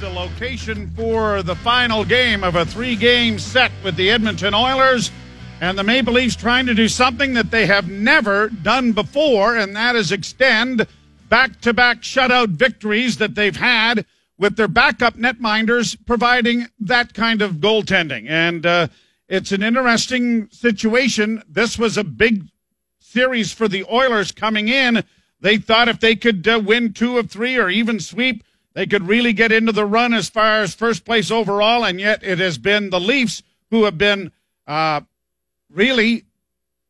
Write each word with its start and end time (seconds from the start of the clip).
the 0.00 0.08
location 0.10 0.90
for 0.90 1.42
the 1.42 1.54
final 1.54 2.04
game 2.04 2.44
of 2.44 2.54
a 2.54 2.66
three 2.66 2.96
game 2.96 3.38
set 3.38 3.72
with 3.82 3.96
the 3.96 4.10
Edmonton 4.10 4.52
Oilers. 4.52 5.10
And 5.62 5.78
the 5.78 5.84
Maple 5.84 6.12
Leafs 6.12 6.36
trying 6.36 6.66
to 6.66 6.74
do 6.74 6.86
something 6.86 7.32
that 7.32 7.50
they 7.50 7.64
have 7.64 7.88
never 7.88 8.48
done 8.48 8.92
before, 8.92 9.56
and 9.56 9.74
that 9.74 9.96
is 9.96 10.12
extend 10.12 10.86
back 11.30 11.62
to 11.62 11.72
back 11.72 12.02
shutout 12.02 12.48
victories 12.48 13.16
that 13.18 13.34
they've 13.34 13.56
had 13.56 14.04
with 14.36 14.56
their 14.56 14.68
backup 14.68 15.14
netminders 15.14 15.96
providing 16.04 16.66
that 16.80 17.14
kind 17.14 17.40
of 17.40 17.54
goaltending. 17.54 18.28
And 18.28 18.66
uh, 18.66 18.88
it's 19.28 19.52
an 19.52 19.62
interesting 19.62 20.50
situation. 20.50 21.42
This 21.48 21.78
was 21.78 21.96
a 21.96 22.04
big 22.04 22.44
series 22.98 23.50
for 23.50 23.66
the 23.66 23.84
Oilers 23.90 24.30
coming 24.30 24.68
in. 24.68 25.04
They 25.40 25.56
thought 25.56 25.88
if 25.88 26.00
they 26.00 26.16
could 26.16 26.46
uh, 26.46 26.60
win 26.62 26.92
two 26.92 27.16
of 27.16 27.30
three 27.30 27.56
or 27.56 27.70
even 27.70 27.98
sweep, 27.98 28.42
they 28.76 28.86
could 28.86 29.08
really 29.08 29.32
get 29.32 29.52
into 29.52 29.72
the 29.72 29.86
run 29.86 30.12
as 30.12 30.28
far 30.28 30.60
as 30.60 30.74
first 30.74 31.06
place 31.06 31.30
overall. 31.30 31.82
And 31.82 31.98
yet 31.98 32.22
it 32.22 32.38
has 32.40 32.58
been 32.58 32.90
the 32.90 33.00
Leafs 33.00 33.42
who 33.70 33.84
have 33.84 33.96
been 33.96 34.32
uh, 34.66 35.00
really 35.70 36.24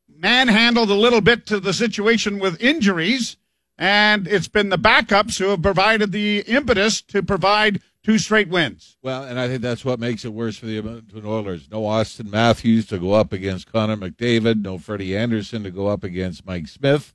manhandled 0.09 0.91
a 0.91 0.95
little 0.95 1.21
bit 1.21 1.47
to 1.47 1.61
the 1.61 1.73
situation 1.73 2.41
with 2.41 2.61
injuries. 2.61 3.37
And 3.79 4.27
it's 4.27 4.49
been 4.49 4.71
the 4.71 4.79
backups 4.79 5.39
who 5.39 5.51
have 5.51 5.63
provided 5.63 6.11
the 6.11 6.41
impetus 6.49 7.03
to 7.03 7.23
provide 7.23 7.81
two 8.03 8.19
straight 8.19 8.49
wins. 8.49 8.97
Well, 9.01 9.23
and 9.23 9.39
I 9.39 9.47
think 9.47 9.63
that's 9.63 9.85
what 9.85 10.01
makes 10.01 10.25
it 10.25 10.33
worse 10.33 10.57
for 10.57 10.67
the 10.67 10.79
Edmonton 10.79 11.25
Oilers. 11.25 11.71
No 11.71 11.83
Auston 11.83 12.33
Matthews 12.33 12.87
to 12.87 12.99
go 12.99 13.13
up 13.13 13.33
against 13.33 13.71
Connor 13.71 13.97
McDavid, 13.97 14.61
no 14.61 14.79
Freddie 14.79 15.17
Andersen 15.17 15.63
to 15.63 15.71
go 15.71 15.87
up 15.87 16.03
against 16.03 16.45
Mike 16.47 16.67
Smith, 16.67 17.15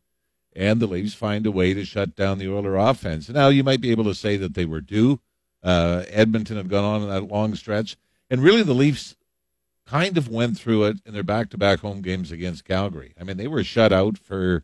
and 0.54 0.80
the 0.80 0.88
Leafs 0.88 1.13
find 1.13 1.46
a 1.46 1.52
way 1.52 1.74
to 1.74 1.85
shut 1.85 2.16
down 2.16 2.38
the 2.38 2.52
Oiler 2.52 2.77
offense. 2.77 3.30
Now, 3.30 3.49
you 3.49 3.63
might 3.63 3.82
be 3.82 3.91
able 3.91 4.04
to 4.05 4.16
say 4.16 4.38
that 4.38 4.54
they 4.54 4.66
were 4.66 4.82
due. 4.82 5.20
Uh, 5.63 6.04
Edmonton 6.10 6.57
had 6.57 6.70
gone 6.70 6.84
on 6.84 7.07
that 7.07 7.32
long 7.32 7.55
stretch, 7.55 7.98
and 8.30 8.41
really 8.41 8.63
the 8.63 8.74
Leafs 8.74 9.16
kind 9.85 10.18
of 10.18 10.29
went 10.29 10.57
through 10.57 10.85
it 10.85 10.98
in 11.05 11.13
their 11.13 11.24
back-to-back 11.24 11.79
home 11.79 12.02
games 12.02 12.32
against 12.32 12.66
Calgary. 12.66 13.13
I 13.20 13.24
mean, 13.24 13.38
they 13.38 13.48
were 13.48 13.63
shut 13.63 13.91
out 13.91 14.18
for 14.18 14.63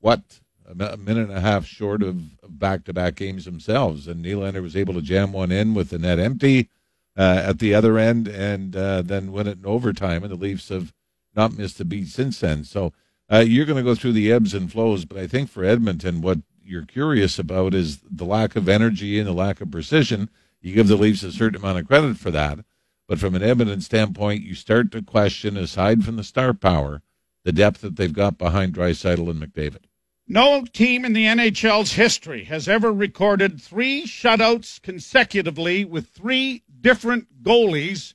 what 0.00 0.40
a 0.66 0.96
minute 0.96 1.28
and 1.28 1.36
a 1.36 1.40
half 1.40 1.66
short 1.66 2.02
of 2.02 2.58
back-to-back 2.58 3.14
games 3.14 3.44
themselves, 3.44 4.08
and 4.08 4.24
Nylander 4.24 4.62
was 4.62 4.76
able 4.76 4.94
to 4.94 5.02
jam 5.02 5.32
one 5.32 5.52
in 5.52 5.74
with 5.74 5.90
the 5.90 5.98
net 5.98 6.18
empty 6.18 6.68
uh, 7.16 7.42
at 7.44 7.58
the 7.58 7.74
other 7.74 7.98
end, 7.98 8.28
and 8.28 8.74
uh, 8.74 9.02
then 9.02 9.32
win 9.32 9.46
it 9.46 9.58
in 9.58 9.66
overtime. 9.66 10.22
And 10.22 10.32
the 10.32 10.36
Leafs 10.36 10.70
have 10.70 10.92
not 11.36 11.56
missed 11.56 11.80
a 11.80 11.84
beat 11.84 12.08
since 12.08 12.40
then. 12.40 12.64
So 12.64 12.92
uh, 13.32 13.38
you're 13.38 13.66
going 13.66 13.82
to 13.82 13.82
go 13.82 13.94
through 13.94 14.12
the 14.12 14.32
ebbs 14.32 14.54
and 14.54 14.70
flows, 14.70 15.04
but 15.04 15.18
I 15.18 15.26
think 15.26 15.48
for 15.48 15.64
Edmonton, 15.64 16.20
what 16.20 16.38
you're 16.62 16.84
curious 16.84 17.38
about 17.38 17.74
is 17.74 18.00
the 18.10 18.24
lack 18.24 18.56
of 18.56 18.68
energy 18.68 19.18
and 19.18 19.26
the 19.26 19.32
lack 19.32 19.60
of 19.60 19.70
precision. 19.70 20.30
You 20.60 20.74
give 20.74 20.88
the 20.88 20.96
Leafs 20.96 21.22
a 21.22 21.32
certain 21.32 21.60
amount 21.60 21.78
of 21.78 21.86
credit 21.86 22.16
for 22.16 22.30
that, 22.30 22.60
but 23.06 23.18
from 23.18 23.34
an 23.34 23.42
Edmonton 23.42 23.80
standpoint, 23.80 24.42
you 24.42 24.54
start 24.54 24.90
to 24.92 25.02
question, 25.02 25.56
aside 25.56 26.04
from 26.04 26.16
the 26.16 26.24
star 26.24 26.54
power, 26.54 27.02
the 27.44 27.52
depth 27.52 27.82
that 27.82 27.96
they've 27.96 28.12
got 28.12 28.38
behind 28.38 28.74
Draisaitl 28.74 29.30
and 29.30 29.42
McDavid. 29.42 29.84
No 30.26 30.64
team 30.64 31.04
in 31.04 31.12
the 31.12 31.26
NHL's 31.26 31.92
history 31.92 32.44
has 32.44 32.66
ever 32.66 32.90
recorded 32.90 33.60
three 33.60 34.06
shutouts 34.06 34.80
consecutively 34.80 35.84
with 35.84 36.08
three 36.08 36.62
different 36.80 37.42
goalies 37.42 38.14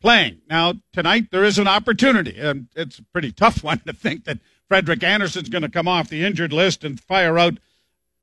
playing. 0.00 0.40
Now, 0.48 0.74
tonight 0.92 1.28
there 1.30 1.44
is 1.44 1.58
an 1.58 1.68
opportunity, 1.68 2.38
and 2.38 2.68
it's 2.74 2.98
a 2.98 3.04
pretty 3.04 3.32
tough 3.32 3.62
one 3.64 3.80
to 3.80 3.92
think 3.92 4.24
that 4.24 4.38
Frederik 4.68 5.02
Andersen's 5.02 5.48
going 5.48 5.62
to 5.62 5.68
come 5.68 5.88
off 5.88 6.08
the 6.08 6.24
injured 6.24 6.52
list 6.52 6.84
and 6.84 7.00
fire 7.00 7.38
out 7.38 7.58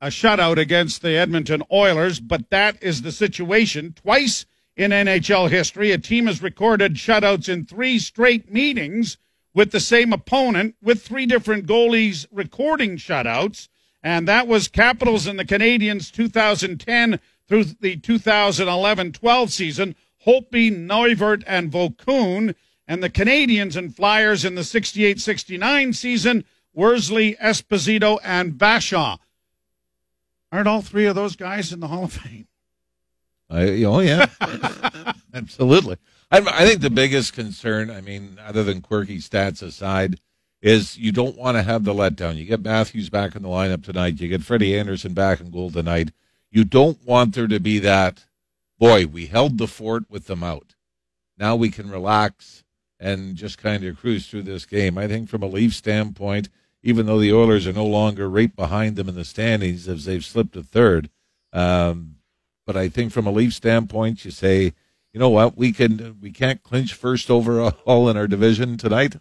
a 0.00 0.08
shutout 0.08 0.58
against 0.58 1.02
the 1.02 1.16
Edmonton 1.16 1.62
Oilers, 1.72 2.20
but 2.20 2.50
that 2.50 2.80
is 2.82 3.02
the 3.02 3.12
situation. 3.12 3.92
Twice 3.92 4.46
in 4.76 4.92
NHL 4.92 5.50
history, 5.50 5.90
a 5.90 5.98
team 5.98 6.26
has 6.26 6.42
recorded 6.42 6.94
shutouts 6.94 7.48
in 7.48 7.64
three 7.64 7.98
straight 7.98 8.52
meetings 8.52 9.18
with 9.52 9.72
the 9.72 9.80
same 9.80 10.12
opponent 10.12 10.76
with 10.80 11.02
three 11.02 11.26
different 11.26 11.66
goalies 11.66 12.26
recording 12.30 12.96
shutouts. 12.96 13.68
And 14.04 14.28
that 14.28 14.46
was 14.46 14.68
Capitals 14.68 15.26
and 15.26 15.36
the 15.36 15.44
Canadiens 15.44 16.12
2010 16.12 17.18
through 17.48 17.64
the 17.64 17.96
2011 17.96 19.12
12 19.12 19.52
season. 19.52 19.96
Holtby, 20.28 20.70
Neuvirth, 20.70 21.42
and 21.46 21.72
Vokoun. 21.72 22.54
And 22.86 23.02
the 23.02 23.10
Canadiens 23.10 23.76
and 23.76 23.94
Flyers 23.94 24.44
in 24.44 24.54
the 24.54 24.64
68 24.64 25.20
69 25.20 25.92
season, 25.92 26.44
Worsley, 26.74 27.34
Esposito, 27.36 28.18
and 28.22 28.52
Vachon. 28.52 29.18
Aren't 30.52 30.68
all 30.68 30.82
three 30.82 31.06
of 31.06 31.14
those 31.14 31.36
guys 31.36 31.72
in 31.72 31.80
the 31.80 31.88
Hall 31.88 32.04
of 32.04 32.12
Fame? 32.12 32.46
I, 33.50 33.84
oh, 33.84 34.00
yeah. 34.00 34.26
Absolutely. 35.34 35.96
I, 36.30 36.38
I 36.38 36.66
think 36.66 36.80
the 36.80 36.90
biggest 36.90 37.32
concern, 37.32 37.90
I 37.90 38.00
mean, 38.00 38.38
other 38.42 38.64
than 38.64 38.80
quirky 38.80 39.18
stats 39.18 39.62
aside, 39.62 40.20
is 40.60 40.96
you 40.96 41.12
don't 41.12 41.36
want 41.36 41.56
to 41.56 41.62
have 41.62 41.84
the 41.84 41.94
letdown. 41.94 42.36
You 42.36 42.44
get 42.44 42.62
Matthews 42.62 43.10
back 43.10 43.36
in 43.36 43.42
the 43.42 43.48
lineup 43.48 43.84
tonight. 43.84 44.20
You 44.20 44.28
get 44.28 44.42
Freddie 44.42 44.78
Andersen 44.78 45.14
back 45.14 45.40
in 45.40 45.50
goal 45.50 45.70
tonight. 45.70 46.10
You 46.50 46.64
don't 46.64 47.04
want 47.06 47.34
there 47.34 47.46
to 47.46 47.60
be 47.60 47.78
that, 47.80 48.24
boy, 48.78 49.06
we 49.06 49.26
held 49.26 49.58
the 49.58 49.66
fort 49.66 50.04
with 50.08 50.26
them 50.26 50.42
out. 50.42 50.74
Now 51.36 51.56
we 51.56 51.70
can 51.70 51.90
relax 51.90 52.64
and 52.98 53.36
just 53.36 53.58
kind 53.58 53.84
of 53.84 53.98
cruise 53.98 54.26
through 54.26 54.42
this 54.42 54.66
game. 54.66 54.98
I 54.98 55.06
think 55.06 55.28
from 55.28 55.42
a 55.42 55.46
Leaf 55.46 55.74
standpoint, 55.74 56.48
even 56.82 57.06
though 57.06 57.20
the 57.20 57.32
Oilers 57.32 57.66
are 57.66 57.72
no 57.72 57.86
longer 57.86 58.28
right 58.28 58.54
behind 58.54 58.96
them 58.96 59.08
in 59.08 59.14
the 59.14 59.24
standings 59.24 59.88
as 59.88 60.04
they've 60.04 60.24
slipped 60.24 60.54
to 60.54 60.62
third, 60.62 61.10
um, 61.52 62.16
but 62.66 62.76
I 62.76 62.88
think 62.88 63.12
from 63.12 63.26
a 63.26 63.32
Leaf 63.32 63.54
standpoint, 63.54 64.24
you 64.24 64.30
say– 64.30 64.72
you 65.12 65.20
know 65.20 65.30
what? 65.30 65.56
We 65.56 65.72
can 65.72 66.18
we 66.20 66.30
can't 66.30 66.62
clinch 66.62 66.94
first 66.94 67.30
overall 67.30 68.08
in 68.08 68.16
our 68.16 68.26
division 68.26 68.76
tonight, 68.76 69.16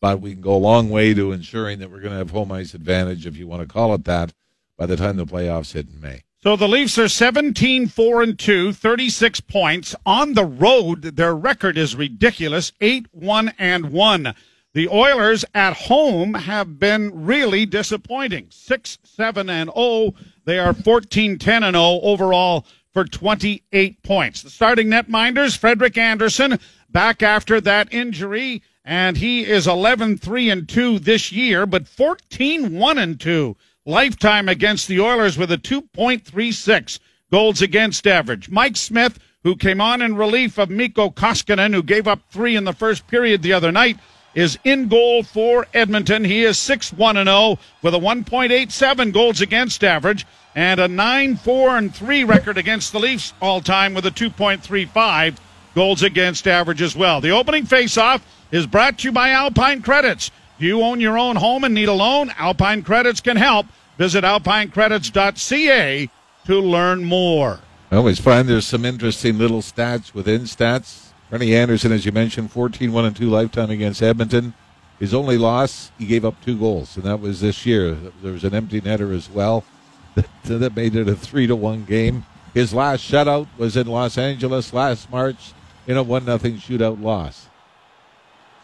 but 0.00 0.20
we 0.20 0.32
can 0.32 0.40
go 0.40 0.54
a 0.54 0.56
long 0.56 0.90
way 0.90 1.12
to 1.14 1.32
ensuring 1.32 1.80
that 1.80 1.90
we're 1.90 2.00
going 2.00 2.12
to 2.12 2.18
have 2.18 2.30
home 2.30 2.52
ice 2.52 2.74
advantage, 2.74 3.26
if 3.26 3.36
you 3.36 3.46
want 3.46 3.62
to 3.62 3.68
call 3.68 3.92
it 3.94 4.04
that, 4.04 4.32
by 4.76 4.86
the 4.86 4.96
time 4.96 5.16
the 5.16 5.26
playoffs 5.26 5.72
hit 5.72 5.88
in 5.88 6.00
May. 6.00 6.22
So 6.40 6.54
the 6.54 6.68
Leafs 6.68 6.96
are 6.98 7.08
17 7.08 7.88
4 7.88 8.22
and 8.22 8.38
2, 8.38 8.72
36 8.72 9.40
points. 9.40 9.96
On 10.06 10.34
the 10.34 10.44
road, 10.44 11.02
their 11.02 11.34
record 11.34 11.76
is 11.76 11.96
ridiculous 11.96 12.70
8 12.80 13.06
1 13.10 13.54
and 13.58 13.90
1. 13.90 14.34
The 14.72 14.88
Oilers 14.88 15.44
at 15.52 15.72
home 15.72 16.34
have 16.34 16.78
been 16.78 17.24
really 17.24 17.66
disappointing 17.66 18.46
6 18.50 18.98
7 19.02 19.50
and 19.50 19.68
0. 19.74 20.14
They 20.44 20.60
are 20.60 20.72
14 20.72 21.38
10 21.38 21.62
and 21.64 21.74
0 21.74 21.82
overall 22.04 22.64
for 22.92 23.04
28 23.04 24.00
points. 24.04 24.42
The 24.42 24.50
starting 24.50 24.86
netminders, 24.86 25.58
Frederik 25.58 25.98
Andersen, 25.98 26.60
back 26.88 27.20
after 27.20 27.60
that 27.62 27.92
injury, 27.92 28.62
and 28.84 29.16
he 29.16 29.44
is 29.44 29.66
11 29.66 30.18
3 30.18 30.50
and 30.50 30.68
2 30.68 31.00
this 31.00 31.32
year, 31.32 31.66
but 31.66 31.88
14 31.88 32.78
1 32.78 32.98
and 32.98 33.18
2 33.18 33.56
lifetime 33.86 34.48
against 34.48 34.88
the 34.88 35.00
Oilers 35.00 35.38
with 35.38 35.52
a 35.52 35.58
2.36 35.58 36.98
goals 37.30 37.62
against 37.62 38.06
average. 38.06 38.50
Mike 38.50 38.76
Smith, 38.76 39.18
who 39.44 39.56
came 39.56 39.80
on 39.80 40.02
in 40.02 40.16
relief 40.16 40.58
of 40.58 40.70
Mikko 40.70 41.10
Koskinen, 41.10 41.74
who 41.74 41.82
gave 41.82 42.06
up 42.06 42.20
three 42.30 42.56
in 42.56 42.64
the 42.64 42.72
first 42.72 43.06
period 43.06 43.42
the 43.42 43.52
other 43.52 43.72
night, 43.72 43.98
is 44.34 44.58
in 44.64 44.88
goal 44.88 45.22
for 45.22 45.66
Edmonton. 45.74 46.24
He 46.24 46.44
is 46.44 46.58
6 46.58 46.92
1 46.92 47.16
0 47.16 47.58
with 47.82 47.94
a 47.94 47.98
1.87 47.98 49.12
goals 49.12 49.40
against 49.40 49.82
average 49.82 50.26
and 50.54 50.80
a 50.80 50.88
9 50.88 51.36
4 51.36 51.76
and 51.76 51.94
3 51.94 52.24
record 52.24 52.58
against 52.58 52.92
the 52.92 53.00
Leafs 53.00 53.32
all 53.40 53.60
time 53.60 53.94
with 53.94 54.06
a 54.06 54.10
2.35 54.10 55.36
goals 55.74 56.02
against 56.02 56.46
average 56.46 56.82
as 56.82 56.96
well. 56.96 57.20
The 57.20 57.30
opening 57.30 57.64
faceoff 57.64 58.22
is 58.50 58.66
brought 58.66 58.98
to 58.98 59.08
you 59.08 59.12
by 59.12 59.30
Alpine 59.30 59.82
Credits. 59.82 60.30
Do 60.58 60.66
you 60.66 60.82
own 60.82 61.00
your 61.00 61.16
own 61.16 61.36
home 61.36 61.62
and 61.62 61.72
need 61.74 61.88
a 61.88 61.92
loan? 61.92 62.32
Alpine 62.36 62.82
Credits 62.82 63.20
can 63.20 63.36
help. 63.36 63.66
Visit 63.96 64.24
alpinecredits.ca 64.24 66.10
to 66.46 66.60
learn 66.60 67.04
more. 67.04 67.60
I 67.90 67.96
always 67.96 68.18
find 68.18 68.48
there's 68.48 68.66
some 68.66 68.84
interesting 68.84 69.38
little 69.38 69.62
stats 69.62 70.12
within 70.12 70.42
stats. 70.42 71.10
Freddie 71.28 71.56
Andersen, 71.56 71.92
as 71.92 72.04
you 72.04 72.12
mentioned, 72.12 72.50
14 72.50 72.92
1 72.92 73.04
and 73.04 73.16
2 73.16 73.28
lifetime 73.28 73.70
against 73.70 74.02
Edmonton. 74.02 74.54
His 74.98 75.14
only 75.14 75.38
loss, 75.38 75.92
he 75.96 76.06
gave 76.06 76.24
up 76.24 76.42
two 76.44 76.58
goals, 76.58 76.96
and 76.96 77.04
that 77.04 77.20
was 77.20 77.40
this 77.40 77.64
year. 77.64 77.96
There 78.22 78.32
was 78.32 78.42
an 78.44 78.54
empty 78.54 78.80
netter 78.80 79.14
as 79.14 79.30
well 79.30 79.64
that, 80.14 80.26
that 80.44 80.74
made 80.74 80.96
it 80.96 81.08
a 81.08 81.14
three 81.14 81.46
to 81.46 81.54
one 81.54 81.84
game. 81.84 82.26
His 82.52 82.74
last 82.74 83.08
shutout 83.08 83.46
was 83.56 83.76
in 83.76 83.86
Los 83.86 84.18
Angeles 84.18 84.72
last 84.72 85.10
March 85.10 85.52
in 85.86 85.96
a 85.96 86.02
one 86.02 86.24
nothing 86.24 86.56
shootout 86.56 87.00
loss. 87.00 87.47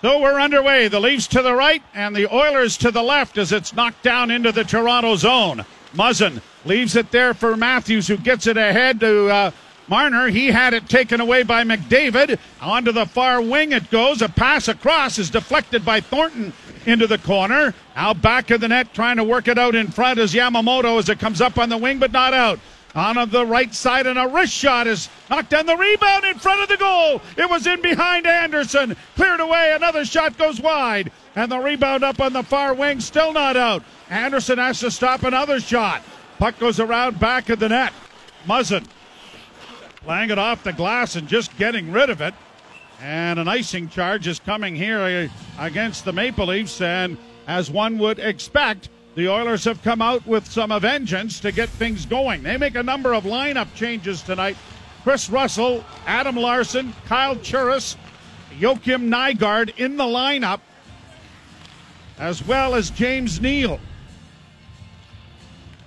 So 0.04 0.20
we're 0.20 0.38
underway. 0.38 0.88
The 0.88 1.00
Leafs 1.00 1.26
to 1.28 1.40
the 1.40 1.54
right 1.54 1.82
and 1.94 2.14
the 2.14 2.30
Oilers 2.30 2.76
to 2.76 2.90
the 2.90 3.02
left 3.02 3.38
as 3.38 3.52
it's 3.52 3.72
knocked 3.72 4.02
down 4.02 4.30
into 4.30 4.52
the 4.52 4.62
Toronto 4.62 5.16
zone. 5.16 5.64
Muzzin 5.94 6.42
leaves 6.66 6.94
it 6.94 7.10
there 7.10 7.32
for 7.32 7.56
Matthews, 7.56 8.06
who 8.06 8.18
gets 8.18 8.46
it 8.46 8.58
ahead 8.58 9.00
to 9.00 9.30
uh, 9.30 9.50
Marner. 9.88 10.28
He 10.28 10.48
had 10.48 10.74
it 10.74 10.90
taken 10.90 11.22
away 11.22 11.42
by 11.42 11.64
McDavid. 11.64 12.38
Onto 12.60 12.92
the 12.92 13.06
far 13.06 13.40
wing 13.40 13.72
it 13.72 13.90
goes. 13.90 14.20
A 14.20 14.28
pass 14.28 14.68
across 14.68 15.18
is 15.18 15.30
deflected 15.30 15.86
by 15.86 16.02
Thornton 16.02 16.52
into 16.84 17.06
the 17.06 17.16
corner. 17.16 17.72
Out 17.96 18.20
back 18.20 18.50
of 18.50 18.60
the 18.60 18.68
net, 18.68 18.92
trying 18.92 19.16
to 19.16 19.24
work 19.24 19.48
it 19.48 19.56
out 19.56 19.74
in 19.74 19.88
front 19.88 20.18
is 20.18 20.34
Yamamoto 20.34 20.98
as 20.98 21.08
it 21.08 21.18
comes 21.18 21.40
up 21.40 21.56
on 21.56 21.70
the 21.70 21.78
wing, 21.78 21.98
but 21.98 22.12
not 22.12 22.34
out. 22.34 22.60
On 22.94 23.28
the 23.28 23.44
right 23.44 23.74
side, 23.74 24.06
and 24.06 24.18
a 24.18 24.28
wrist 24.28 24.52
shot 24.52 24.86
is 24.86 25.08
knocked 25.28 25.50
down. 25.50 25.66
The 25.66 25.76
rebound 25.76 26.24
in 26.24 26.38
front 26.38 26.62
of 26.62 26.68
the 26.68 26.76
goal. 26.76 27.20
It 27.36 27.50
was 27.50 27.66
in 27.66 27.82
behind 27.82 28.26
Andersen. 28.26 28.96
Cleared 29.16 29.40
away. 29.40 29.72
Another 29.74 30.04
shot 30.04 30.38
goes 30.38 30.60
wide. 30.60 31.10
And 31.34 31.50
the 31.50 31.58
rebound 31.58 32.04
up 32.04 32.20
on 32.20 32.32
the 32.32 32.44
far 32.44 32.72
wing, 32.72 33.00
still 33.00 33.32
not 33.32 33.56
out. 33.56 33.82
Andersen 34.10 34.58
has 34.58 34.78
to 34.80 34.92
stop 34.92 35.24
another 35.24 35.58
shot. 35.58 36.02
Puck 36.38 36.58
goes 36.60 36.78
around 36.78 37.18
back 37.18 37.48
of 37.48 37.58
the 37.58 37.68
net. 37.68 37.92
Muzzin 38.46 38.86
playing 40.04 40.30
it 40.30 40.38
off 40.38 40.62
the 40.62 40.72
glass 40.72 41.16
and 41.16 41.26
just 41.26 41.56
getting 41.56 41.90
rid 41.90 42.10
of 42.10 42.20
it. 42.20 42.34
And 43.00 43.38
an 43.38 43.48
icing 43.48 43.88
charge 43.88 44.26
is 44.28 44.38
coming 44.38 44.76
here 44.76 45.00
uh, 45.00 45.28
against 45.58 46.04
the 46.04 46.12
Maple 46.12 46.46
Leafs. 46.46 46.80
And 46.80 47.18
as 47.46 47.70
one 47.70 47.98
would 47.98 48.18
expect, 48.18 48.88
the 49.14 49.28
Oilers 49.28 49.64
have 49.64 49.82
come 49.82 50.02
out 50.02 50.26
with 50.26 50.46
some 50.46 50.78
vengeance 50.80 51.38
to 51.40 51.52
get 51.52 51.68
things 51.68 52.04
going. 52.04 52.42
They 52.42 52.56
make 52.56 52.74
a 52.74 52.82
number 52.82 53.14
of 53.14 53.24
lineup 53.24 53.72
changes 53.74 54.22
tonight. 54.22 54.56
Kris 55.04 55.30
Russell, 55.30 55.84
Adam 56.06 56.36
Larsson, 56.36 56.92
Kyle 57.06 57.36
Turris, 57.36 57.96
Joakim 58.58 59.08
Nygard 59.08 59.78
in 59.78 59.96
the 59.96 60.04
lineup, 60.04 60.60
as 62.18 62.44
well 62.46 62.74
as 62.74 62.90
James 62.90 63.40
Neal. 63.40 63.78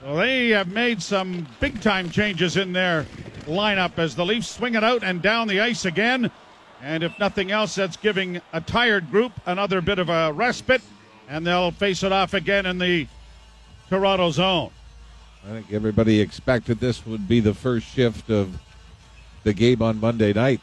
Well, 0.03 0.15
they 0.17 0.49
have 0.49 0.69
made 0.69 1.01
some 1.01 1.47
big 1.59 1.81
time 1.81 2.09
changes 2.09 2.55
in 2.55 2.71
their 2.71 3.05
lineup 3.45 3.97
as 3.97 4.15
the 4.15 4.25
Leafs 4.25 4.49
swing 4.49 4.75
it 4.75 4.83
out 4.83 5.03
and 5.03 5.21
down 5.21 5.47
the 5.47 5.59
ice 5.59 5.83
again. 5.83 6.31
And 6.81 7.03
if 7.03 7.17
nothing 7.19 7.51
else, 7.51 7.75
that's 7.75 7.97
giving 7.97 8.39
a 8.53 8.61
tired 8.61 9.09
group 9.11 9.33
another 9.45 9.81
bit 9.81 9.99
of 9.99 10.09
a 10.09 10.31
respite. 10.31 10.81
And 11.27 11.45
they'll 11.45 11.71
face 11.71 12.03
it 12.03 12.11
off 12.13 12.33
again 12.33 12.65
in 12.65 12.77
the 12.77 13.07
Toronto 13.89 14.31
zone. 14.31 14.71
I 15.45 15.51
think 15.51 15.71
everybody 15.71 16.19
expected 16.19 16.79
this 16.79 17.05
would 17.05 17.27
be 17.27 17.39
the 17.39 17.53
first 17.53 17.87
shift 17.87 18.29
of 18.29 18.59
the 19.43 19.53
game 19.53 19.81
on 19.81 19.99
Monday 19.99 20.33
night. 20.33 20.61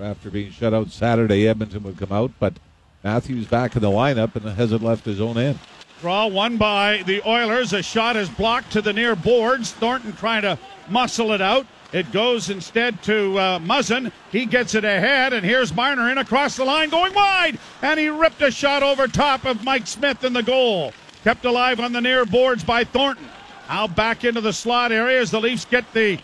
After 0.00 0.30
being 0.30 0.50
shut 0.50 0.72
out 0.72 0.90
Saturday, 0.90 1.48
Edmonton 1.48 1.82
would 1.82 1.98
come 1.98 2.12
out, 2.12 2.30
but 2.38 2.54
Matthews 3.02 3.46
back 3.46 3.74
in 3.76 3.82
the 3.82 3.90
lineup 3.90 4.36
and 4.36 4.44
hasn't 4.56 4.82
left 4.82 5.04
his 5.04 5.20
own 5.20 5.36
end. 5.36 5.58
Draw 6.00 6.28
one 6.28 6.56
by 6.56 7.02
the 7.06 7.20
Oilers. 7.28 7.72
A 7.72 7.82
shot 7.82 8.16
is 8.16 8.28
blocked 8.28 8.72
to 8.72 8.80
the 8.80 8.92
near 8.92 9.14
boards. 9.14 9.72
Thornton 9.72 10.14
trying 10.14 10.42
to 10.42 10.58
muscle 10.88 11.32
it 11.32 11.42
out. 11.42 11.66
It 11.92 12.10
goes 12.12 12.50
instead 12.50 13.02
to 13.02 13.36
uh, 13.38 13.58
Muzzin. 13.58 14.12
He 14.30 14.46
gets 14.46 14.74
it 14.74 14.84
ahead, 14.84 15.32
and 15.32 15.44
here's 15.44 15.74
Marner 15.74 16.08
in 16.10 16.18
across 16.18 16.56
the 16.56 16.64
line 16.64 16.88
going 16.88 17.12
wide. 17.12 17.58
And 17.82 17.98
he 17.98 18.08
ripped 18.08 18.40
a 18.42 18.50
shot 18.50 18.82
over 18.82 19.08
top 19.08 19.44
of 19.44 19.64
Mike 19.64 19.86
Smith 19.86 20.22
in 20.24 20.32
the 20.32 20.42
goal. 20.42 20.92
Kept 21.24 21.44
alive 21.44 21.80
on 21.80 21.92
the 21.92 22.00
near 22.00 22.24
boards 22.24 22.64
by 22.64 22.84
Thornton. 22.84 23.28
Now 23.68 23.86
back 23.86 24.24
into 24.24 24.40
the 24.40 24.52
slot 24.52 24.90
area 24.90 25.20
as 25.20 25.30
the 25.30 25.40
Leafs 25.40 25.64
get 25.64 25.84
the 25.92 26.18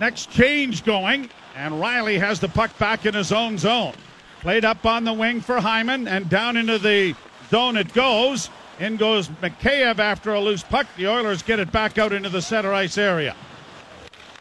next 0.00 0.30
change 0.30 0.84
going. 0.84 1.30
And 1.54 1.74
Rielly 1.74 2.18
has 2.18 2.40
the 2.40 2.48
puck 2.48 2.76
back 2.78 3.06
in 3.06 3.14
his 3.14 3.32
own 3.32 3.56
zone. 3.56 3.94
Played 4.40 4.64
up 4.64 4.84
on 4.84 5.04
the 5.04 5.12
wing 5.12 5.40
for 5.40 5.60
Hyman, 5.60 6.06
and 6.06 6.28
down 6.28 6.56
into 6.56 6.78
the 6.78 7.14
zone 7.50 7.76
it 7.76 7.92
goes. 7.94 8.50
In 8.78 8.96
goes 8.96 9.28
Mikheyev 9.28 9.98
after 9.98 10.34
a 10.34 10.40
loose 10.40 10.62
puck. 10.62 10.86
The 10.96 11.08
Oilers 11.08 11.42
get 11.42 11.58
it 11.58 11.72
back 11.72 11.96
out 11.96 12.12
into 12.12 12.28
the 12.28 12.42
center 12.42 12.74
ice 12.74 12.98
area. 12.98 13.34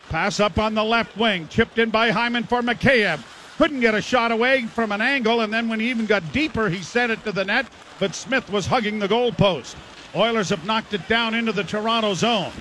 Pass 0.09 0.39
up 0.39 0.59
on 0.59 0.73
the 0.73 0.83
left 0.83 1.15
wing, 1.17 1.47
chipped 1.47 1.79
in 1.79 1.89
by 1.89 2.11
Hyman 2.11 2.43
for 2.43 2.61
Mikheyev. 2.61 3.19
Couldn't 3.57 3.79
get 3.79 3.95
a 3.95 4.01
shot 4.01 4.31
away 4.31 4.65
from 4.65 4.91
an 4.91 5.01
angle, 5.01 5.41
and 5.41 5.53
then 5.53 5.69
when 5.69 5.79
he 5.79 5.89
even 5.89 6.05
got 6.05 6.33
deeper, 6.33 6.69
he 6.69 6.81
sent 6.81 7.11
it 7.11 7.23
to 7.23 7.31
the 7.31 7.45
net, 7.45 7.65
but 7.99 8.13
Smith 8.13 8.49
was 8.49 8.65
hugging 8.65 8.99
the 8.99 9.07
goalpost. 9.07 9.75
Oilers 10.13 10.49
have 10.49 10.65
knocked 10.65 10.93
it 10.93 11.07
down 11.07 11.33
into 11.33 11.51
the 11.51 11.63
Toronto 11.63 12.13
zone. 12.13 12.51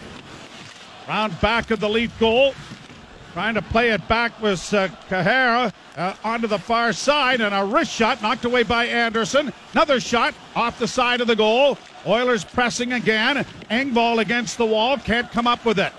Round 1.09 1.39
back 1.41 1.71
of 1.71 1.81
the 1.81 1.89
Leaf 1.89 2.17
goal. 2.19 2.55
Trying 3.33 3.55
to 3.55 3.63
play 3.63 3.91
it 3.91 4.07
back 4.07 4.41
was 4.41 4.73
uh, 4.73 4.87
Khaira 5.11 5.73
uh, 5.97 6.15
onto 6.23 6.47
the 6.47 6.59
far 6.59 6.93
side, 6.93 7.41
and 7.41 7.53
a 7.53 7.65
wrist 7.65 7.91
shot 7.91 8.23
knocked 8.23 8.45
away 8.45 8.63
by 8.63 8.87
Andersen. 8.87 9.53
Another 9.73 9.99
shot 9.99 10.35
off 10.55 10.79
the 10.79 10.87
side 10.87 11.21
of 11.21 11.27
the 11.27 11.35
goal. 11.35 11.77
Oilers 12.07 12.45
pressing 12.45 12.93
again. 12.93 13.45
Engvall 13.71 14.21
against 14.21 14.57
the 14.57 14.65
wall, 14.65 14.97
can't 14.99 15.31
come 15.33 15.49
up 15.49 15.65
with 15.65 15.81
it. 15.81 15.93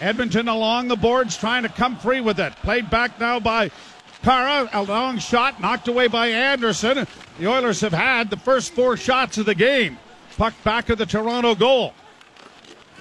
Edmonton 0.00 0.46
along 0.46 0.86
the 0.86 0.96
boards 0.96 1.36
trying 1.36 1.64
to 1.64 1.68
come 1.68 1.96
free 1.96 2.20
with 2.20 2.38
it. 2.38 2.54
Played 2.56 2.88
back 2.88 3.18
now 3.18 3.40
by 3.40 3.70
Khaira, 4.26 4.68
a 4.72 4.82
long 4.82 5.20
shot 5.20 5.60
knocked 5.60 5.86
away 5.86 6.08
by 6.08 6.26
Andersen. 6.26 7.06
The 7.38 7.46
Oilers 7.46 7.80
have 7.80 7.92
had 7.92 8.28
the 8.28 8.36
first 8.36 8.72
four 8.72 8.96
shots 8.96 9.38
of 9.38 9.46
the 9.46 9.54
game. 9.54 9.98
Puck 10.36 10.52
back 10.64 10.90
of 10.90 10.98
the 10.98 11.06
Toronto 11.06 11.54
goal. 11.54 11.94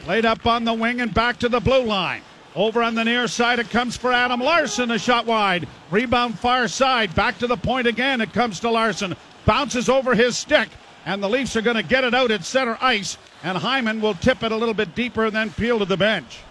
Played 0.03 0.27
up 0.27 0.45
on 0.45 0.65
the 0.65 0.73
wing 0.75 1.01
and 1.01 1.11
back 1.11 1.39
to 1.39 1.49
the 1.49 1.59
blue 1.59 1.81
line. 1.81 2.21
Over 2.53 2.83
on 2.83 2.93
the 2.93 3.03
near 3.03 3.27
side, 3.27 3.57
it 3.57 3.71
comes 3.71 3.97
for 3.97 4.13
Adam 4.13 4.39
Larsson, 4.39 4.91
A 4.91 4.99
shot 4.99 5.25
wide. 5.25 5.67
Rebound 5.89 6.37
far 6.37 6.67
side. 6.67 7.15
Back 7.15 7.39
to 7.39 7.47
the 7.47 7.57
point 7.57 7.87
again. 7.87 8.21
It 8.21 8.31
comes 8.31 8.59
to 8.59 8.69
Larsson. 8.69 9.15
Bounces 9.45 9.89
over 9.89 10.13
his 10.13 10.37
stick. 10.37 10.69
And 11.07 11.23
the 11.23 11.29
Leafs 11.29 11.55
are 11.55 11.61
going 11.61 11.75
to 11.75 11.81
get 11.81 12.03
it 12.03 12.13
out 12.13 12.29
at 12.29 12.45
center 12.45 12.77
ice. 12.79 13.17
And 13.41 13.57
Hyman 13.57 13.99
will 13.99 14.13
tip 14.13 14.43
it 14.43 14.51
a 14.51 14.55
little 14.55 14.75
bit 14.75 14.93
deeper 14.93 15.25
and 15.25 15.35
then 15.35 15.49
peel 15.49 15.79
to 15.79 15.85
the 15.85 15.97
bench. 15.97 16.41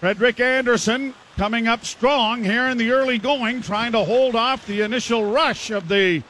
Frederik 0.00 0.40
Andersen 0.40 1.14
coming 1.38 1.68
up 1.68 1.84
strong 1.84 2.42
here 2.42 2.68
in 2.68 2.76
the 2.76 2.90
early 2.90 3.16
going, 3.16 3.62
trying 3.62 3.92
to 3.92 4.00
hold 4.00 4.34
off 4.34 4.66
the 4.66 4.80
initial 4.80 5.30
rush 5.30 5.70
of 5.70 5.86
the 5.86 6.20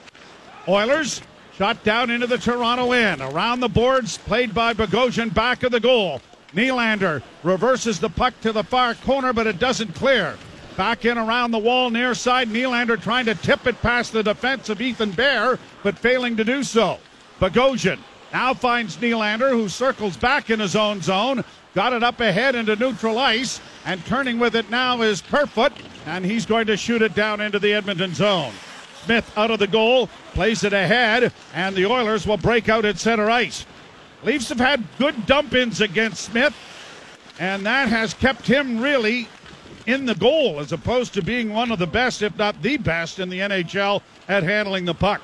Oilers. 0.69 1.23
Shot 1.57 1.83
down 1.83 2.11
into 2.11 2.27
the 2.27 2.37
Toronto 2.37 2.93
end. 2.93 3.23
Around 3.23 3.61
the 3.61 3.71
boards, 3.71 4.19
played 4.19 4.53
by 4.53 4.75
Bogosian, 4.75 5.33
back 5.33 5.63
of 5.63 5.73
the 5.73 5.81
goal. 5.81 6.21
Nylander 6.55 7.23
reverses 7.43 7.99
the 7.99 8.11
puck 8.11 8.39
to 8.43 8.53
the 8.53 8.63
far 8.63 8.95
corner, 8.97 9.33
but 9.33 9.47
it 9.47 9.59
doesn't 9.59 9.95
clear. 9.95 10.37
Back 10.77 11.07
in 11.07 11.17
around 11.17 11.53
the 11.53 11.59
wall 11.59 11.89
near 11.89 12.15
side. 12.15 12.51
Nylander 12.51 13.01
trying 13.01 13.25
to 13.25 13.35
tip 13.35 13.67
it 13.67 13.81
past 13.81 14.13
the 14.13 14.23
defense 14.23 14.69
of 14.69 14.83
Ethan 14.83 15.13
Bear, 15.13 15.59
but 15.83 15.99
failing 15.99 16.37
to 16.37 16.45
do 16.45 16.63
so. 16.63 16.99
Bogosian 17.41 17.99
now 18.31 18.53
finds 18.53 18.99
Nylander, 18.99 19.51
who 19.51 19.71
circles 19.71 20.19
back 20.19 20.51
in 20.51 20.61
his 20.61 20.77
own 20.77 21.01
zone. 21.01 21.45
Got 21.79 21.93
it 21.93 22.03
up 22.03 22.19
ahead 22.19 22.57
into 22.57 22.75
neutral 22.75 23.21
ice, 23.21 23.61
and 23.87 24.05
turning 24.05 24.41
with 24.41 24.57
it 24.57 24.69
now 24.69 25.01
is 25.03 25.21
Kerfoot, 25.21 25.73
and 26.07 26.25
he's 26.25 26.45
going 26.45 26.67
to 26.67 26.77
shoot 26.77 27.03
it 27.03 27.15
down 27.15 27.41
into 27.41 27.61
the 27.61 27.73
Edmonton 27.73 28.13
zone. 28.15 28.53
Smith 29.05 29.33
out 29.39 29.53
of 29.53 29.61
the 29.61 29.69
goal, 29.69 30.09
plays 30.35 30.65
it 30.65 30.73
ahead, 30.73 31.33
and 31.55 31.77
the 31.77 31.87
Oilers 31.87 32.27
will 32.27 32.37
break 32.37 32.69
out 32.69 32.85
at 32.85 32.99
center 32.99 33.31
ice. 33.31 33.65
Leafs 34.25 34.49
have 34.49 34.59
had 34.59 34.83
good 34.99 35.25
dump 35.27 35.55
ins 35.55 35.81
against 35.81 36.25
Smith, 36.25 36.53
and 37.39 37.65
that 37.65 37.89
has 37.89 38.13
kept 38.13 38.45
him 38.45 38.81
really 38.81 39.29
in 39.87 40.05
the 40.05 40.17
goal 40.17 40.59
as 40.59 40.73
opposed 40.73 41.15
to 41.15 41.23
being 41.23 41.53
one 41.53 41.71
of 41.71 41.79
the 41.79 41.87
best, 41.87 42.23
if 42.23 42.37
not 42.37 42.61
the 42.61 42.77
best, 42.77 43.21
in 43.21 43.29
the 43.29 43.39
NHL 43.39 44.03
at 44.27 44.43
handling 44.43 44.85
the 44.85 44.95
puck. 44.95 45.23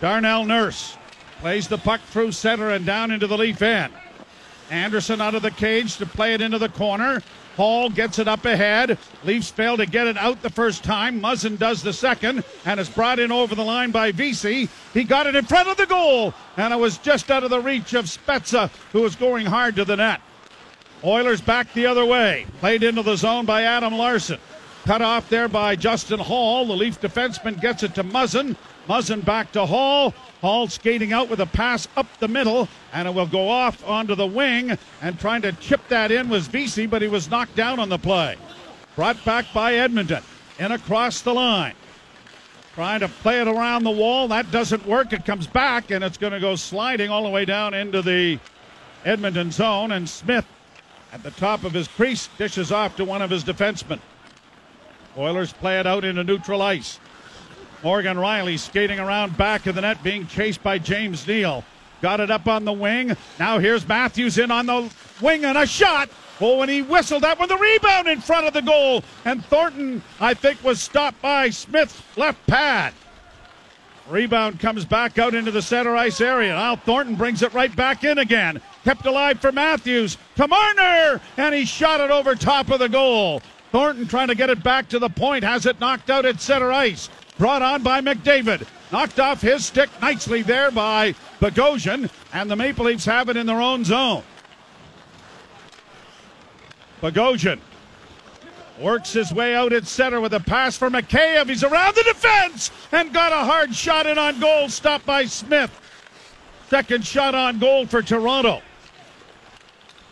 Darnell 0.00 0.46
Nurse 0.46 0.96
plays 1.40 1.68
the 1.68 1.76
puck 1.76 2.00
through 2.00 2.32
center 2.32 2.70
and 2.70 2.86
down 2.86 3.10
into 3.10 3.26
the 3.26 3.36
Leaf 3.36 3.60
end. 3.60 3.92
Andersen 4.70 5.20
out 5.20 5.34
of 5.34 5.42
the 5.42 5.50
cage 5.50 5.96
to 5.96 6.06
play 6.06 6.34
it 6.34 6.40
into 6.40 6.58
the 6.58 6.68
corner. 6.68 7.22
Holl 7.56 7.88
gets 7.88 8.18
it 8.18 8.28
up 8.28 8.44
ahead. 8.44 8.98
Leafs 9.24 9.50
fail 9.50 9.78
to 9.78 9.86
get 9.86 10.06
it 10.06 10.18
out 10.18 10.42
the 10.42 10.50
first 10.50 10.84
time. 10.84 11.20
Muzzin 11.20 11.58
does 11.58 11.82
the 11.82 11.92
second 11.92 12.44
and 12.66 12.78
is 12.78 12.88
brought 12.88 13.18
in 13.18 13.32
over 13.32 13.54
the 13.54 13.64
line 13.64 13.90
by 13.90 14.12
Vesey. 14.12 14.68
He 14.92 15.04
got 15.04 15.26
it 15.26 15.34
in 15.34 15.46
front 15.46 15.68
of 15.68 15.78
the 15.78 15.86
goal, 15.86 16.34
and 16.58 16.74
it 16.74 16.76
was 16.76 16.98
just 16.98 17.30
out 17.30 17.44
of 17.44 17.50
the 17.50 17.60
reach 17.60 17.94
of 17.94 18.04
Spezza, 18.06 18.70
who 18.92 19.00
was 19.00 19.16
going 19.16 19.46
hard 19.46 19.76
to 19.76 19.84
the 19.84 19.96
net. 19.96 20.20
Oilers 21.02 21.40
back 21.40 21.72
the 21.72 21.86
other 21.86 22.04
way. 22.04 22.46
Played 22.60 22.82
into 22.82 23.02
the 23.02 23.16
zone 23.16 23.46
by 23.46 23.62
Adam 23.62 23.94
Larsson. 23.94 24.38
Cut 24.84 25.02
off 25.02 25.28
there 25.28 25.48
by 25.48 25.76
Justin 25.76 26.20
Holl. 26.20 26.66
The 26.66 26.74
Leaf 26.74 27.00
defenseman 27.00 27.60
gets 27.60 27.82
it 27.82 27.94
to 27.94 28.04
Muzzin. 28.04 28.54
Muzzin 28.88 29.24
back 29.24 29.52
to 29.52 29.66
Holl. 29.66 30.14
Holl 30.40 30.68
skating 30.68 31.12
out 31.12 31.28
with 31.28 31.40
a 31.40 31.46
pass 31.46 31.88
up 31.96 32.06
the 32.18 32.28
middle, 32.28 32.68
and 32.92 33.08
it 33.08 33.14
will 33.14 33.26
go 33.26 33.48
off 33.48 33.86
onto 33.88 34.14
the 34.14 34.26
wing. 34.26 34.76
And 35.02 35.18
trying 35.18 35.42
to 35.42 35.52
chip 35.52 35.80
that 35.88 36.10
in 36.10 36.28
was 36.28 36.46
Vesey, 36.46 36.86
but 36.86 37.02
he 37.02 37.08
was 37.08 37.30
knocked 37.30 37.56
down 37.56 37.80
on 37.80 37.88
the 37.88 37.98
play. 37.98 38.36
Brought 38.94 39.22
back 39.24 39.46
by 39.52 39.74
Edmonton. 39.74 40.22
In 40.58 40.72
across 40.72 41.20
the 41.20 41.34
line. 41.34 41.74
Trying 42.74 43.00
to 43.00 43.08
play 43.08 43.40
it 43.40 43.48
around 43.48 43.84
the 43.84 43.90
wall. 43.90 44.28
That 44.28 44.50
doesn't 44.50 44.86
work. 44.86 45.12
It 45.12 45.24
comes 45.24 45.46
back, 45.46 45.90
and 45.90 46.04
it's 46.04 46.18
going 46.18 46.32
to 46.32 46.40
go 46.40 46.56
sliding 46.56 47.10
all 47.10 47.24
the 47.24 47.30
way 47.30 47.44
down 47.44 47.74
into 47.74 48.02
the 48.02 48.38
Edmonton 49.04 49.50
zone. 49.50 49.92
And 49.92 50.08
Smith 50.08 50.46
at 51.12 51.22
the 51.22 51.30
top 51.32 51.64
of 51.64 51.72
his 51.72 51.88
crease 51.88 52.28
dishes 52.38 52.72
off 52.72 52.96
to 52.96 53.04
one 53.04 53.22
of 53.22 53.30
his 53.30 53.44
defensemen. 53.44 54.00
Oilers 55.16 55.52
play 55.52 55.80
it 55.80 55.86
out 55.86 56.04
into 56.04 56.22
neutral 56.24 56.62
ice. 56.62 57.00
Morgan 57.86 58.16
Rielly 58.16 58.58
skating 58.58 58.98
around 58.98 59.36
back 59.36 59.66
of 59.66 59.76
the 59.76 59.80
net, 59.80 60.02
being 60.02 60.26
chased 60.26 60.60
by 60.60 60.76
James 60.76 61.24
Neal. 61.24 61.62
Got 62.02 62.18
it 62.18 62.32
up 62.32 62.48
on 62.48 62.64
the 62.64 62.72
wing. 62.72 63.16
Now 63.38 63.60
here's 63.60 63.86
Matthews 63.86 64.38
in 64.38 64.50
on 64.50 64.66
the 64.66 64.92
wing 65.20 65.44
and 65.44 65.56
a 65.56 65.68
shot. 65.68 66.10
Oh, 66.40 66.60
and 66.62 66.68
he 66.68 66.82
whistled 66.82 67.22
that 67.22 67.38
one. 67.38 67.48
The 67.48 67.56
rebound 67.56 68.08
in 68.08 68.20
front 68.20 68.44
of 68.44 68.54
the 68.54 68.60
goal. 68.60 69.04
And 69.24 69.44
Thornton, 69.44 70.02
I 70.18 70.34
think, 70.34 70.64
was 70.64 70.82
stopped 70.82 71.22
by 71.22 71.50
Smith's 71.50 72.02
left 72.16 72.44
pad. 72.48 72.92
Rebound 74.08 74.58
comes 74.58 74.84
back 74.84 75.20
out 75.20 75.36
into 75.36 75.52
the 75.52 75.62
center 75.62 75.94
ice 75.94 76.20
area. 76.20 76.54
Now 76.54 76.74
Thornton 76.74 77.14
brings 77.14 77.42
it 77.42 77.54
right 77.54 77.74
back 77.76 78.02
in 78.02 78.18
again. 78.18 78.60
kept 78.82 79.06
alive 79.06 79.38
for 79.38 79.52
Matthews 79.52 80.18
to 80.34 80.48
Marner, 80.48 81.20
and 81.36 81.54
he 81.54 81.64
shot 81.64 82.00
it 82.00 82.10
over 82.10 82.34
top 82.34 82.68
of 82.68 82.80
the 82.80 82.88
goal. 82.88 83.42
Thornton 83.70 84.08
trying 84.08 84.28
to 84.28 84.34
get 84.34 84.50
it 84.50 84.64
back 84.64 84.88
to 84.88 84.98
the 84.98 85.08
point, 85.08 85.44
has 85.44 85.66
it 85.66 85.78
knocked 85.78 86.10
out 86.10 86.24
at 86.24 86.40
center 86.40 86.72
ice. 86.72 87.08
Brought 87.38 87.62
on 87.62 87.82
by 87.82 88.00
McDavid. 88.00 88.66
Knocked 88.92 89.18
off 89.18 89.40
his 89.40 89.66
stick 89.66 89.90
nicely 90.00 90.42
there 90.42 90.70
by 90.70 91.14
Bogosian, 91.40 92.08
and 92.32 92.50
the 92.50 92.56
Maple 92.56 92.84
Leafs 92.84 93.04
have 93.04 93.28
it 93.28 93.36
in 93.36 93.46
their 93.46 93.60
own 93.60 93.84
zone. 93.84 94.22
Bogosian 97.02 97.58
works 98.80 99.12
his 99.12 99.32
way 99.32 99.54
out 99.54 99.72
at 99.72 99.86
center 99.86 100.20
with 100.20 100.34
a 100.34 100.40
pass 100.40 100.76
for 100.76 100.90
Mikheyev. 100.90 101.48
He's 101.48 101.64
around 101.64 101.94
the 101.94 102.04
defense 102.04 102.70
and 102.92 103.12
got 103.12 103.32
a 103.32 103.44
hard 103.44 103.74
shot 103.74 104.06
in 104.06 104.18
on 104.18 104.38
goal, 104.38 104.68
stopped 104.68 105.06
by 105.06 105.24
Smith. 105.24 105.70
Second 106.68 107.04
shot 107.04 107.34
on 107.34 107.58
goal 107.58 107.86
for 107.86 108.02
Toronto. 108.02 108.60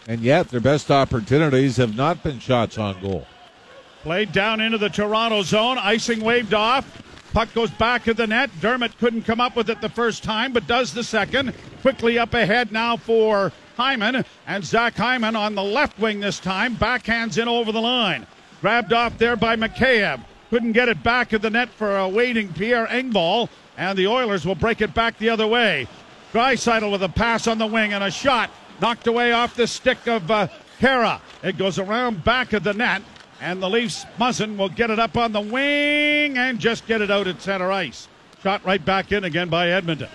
And 0.06 0.20
yet, 0.20 0.48
their 0.48 0.60
best 0.60 0.90
opportunities 0.90 1.76
have 1.78 1.96
not 1.96 2.22
been 2.22 2.38
shots 2.38 2.76
on 2.76 3.00
goal. 3.00 3.26
Played 4.02 4.32
down 4.32 4.60
into 4.60 4.76
the 4.76 4.90
Toronto 4.90 5.42
zone. 5.42 5.78
Icing 5.78 6.20
waved 6.20 6.52
off. 6.52 7.02
Puck 7.34 7.52
goes 7.52 7.70
back 7.72 8.06
of 8.06 8.16
the 8.16 8.28
net. 8.28 8.48
Dermott 8.60 8.96
couldn't 8.98 9.22
come 9.22 9.40
up 9.40 9.56
with 9.56 9.68
it 9.68 9.80
the 9.80 9.88
first 9.88 10.22
time, 10.22 10.52
but 10.52 10.68
does 10.68 10.94
the 10.94 11.02
second. 11.02 11.52
Quickly 11.82 12.16
up 12.16 12.32
ahead 12.32 12.70
now 12.70 12.96
for 12.96 13.50
Hyman. 13.76 14.24
And 14.46 14.64
Zach 14.64 14.94
Hyman 14.94 15.34
on 15.34 15.56
the 15.56 15.62
left 15.62 15.98
wing 15.98 16.20
this 16.20 16.38
time. 16.38 16.76
Backhands 16.76 17.42
in 17.42 17.48
over 17.48 17.72
the 17.72 17.80
line. 17.80 18.24
Grabbed 18.60 18.92
off 18.92 19.18
there 19.18 19.34
by 19.34 19.56
Mikheyev. 19.56 20.20
Couldn't 20.48 20.72
get 20.72 20.88
it 20.88 21.02
back 21.02 21.32
of 21.32 21.42
the 21.42 21.50
net 21.50 21.70
for 21.70 21.98
a 21.98 22.08
waiting 22.08 22.52
Pierre 22.52 22.86
Engvall. 22.86 23.48
And 23.76 23.98
the 23.98 24.06
Oilers 24.06 24.46
will 24.46 24.54
break 24.54 24.80
it 24.80 24.94
back 24.94 25.18
the 25.18 25.30
other 25.30 25.48
way. 25.48 25.88
Draisaitl 26.32 26.92
with 26.92 27.02
a 27.02 27.08
pass 27.08 27.48
on 27.48 27.58
the 27.58 27.66
wing 27.66 27.92
and 27.92 28.04
a 28.04 28.12
shot 28.12 28.48
knocked 28.80 29.08
away 29.08 29.32
off 29.32 29.56
the 29.56 29.66
stick 29.66 30.06
of 30.06 30.30
uh, 30.30 30.46
Khaira. 30.78 31.20
It 31.42 31.58
goes 31.58 31.80
around 31.80 32.22
back 32.22 32.52
of 32.52 32.62
the 32.62 32.74
net. 32.74 33.02
And 33.44 33.62
the 33.62 33.68
Leafs, 33.68 34.06
Muzzin 34.18 34.56
will 34.56 34.70
get 34.70 34.90
it 34.90 34.98
up 34.98 35.18
on 35.18 35.32
the 35.32 35.40
wing 35.42 36.38
and 36.38 36.58
just 36.58 36.86
get 36.86 37.02
it 37.02 37.10
out 37.10 37.26
at 37.26 37.42
center 37.42 37.70
ice. 37.70 38.08
Shot 38.42 38.64
right 38.64 38.82
back 38.82 39.12
in 39.12 39.24
again 39.24 39.50
by 39.50 39.68
Edmonton. 39.68 40.08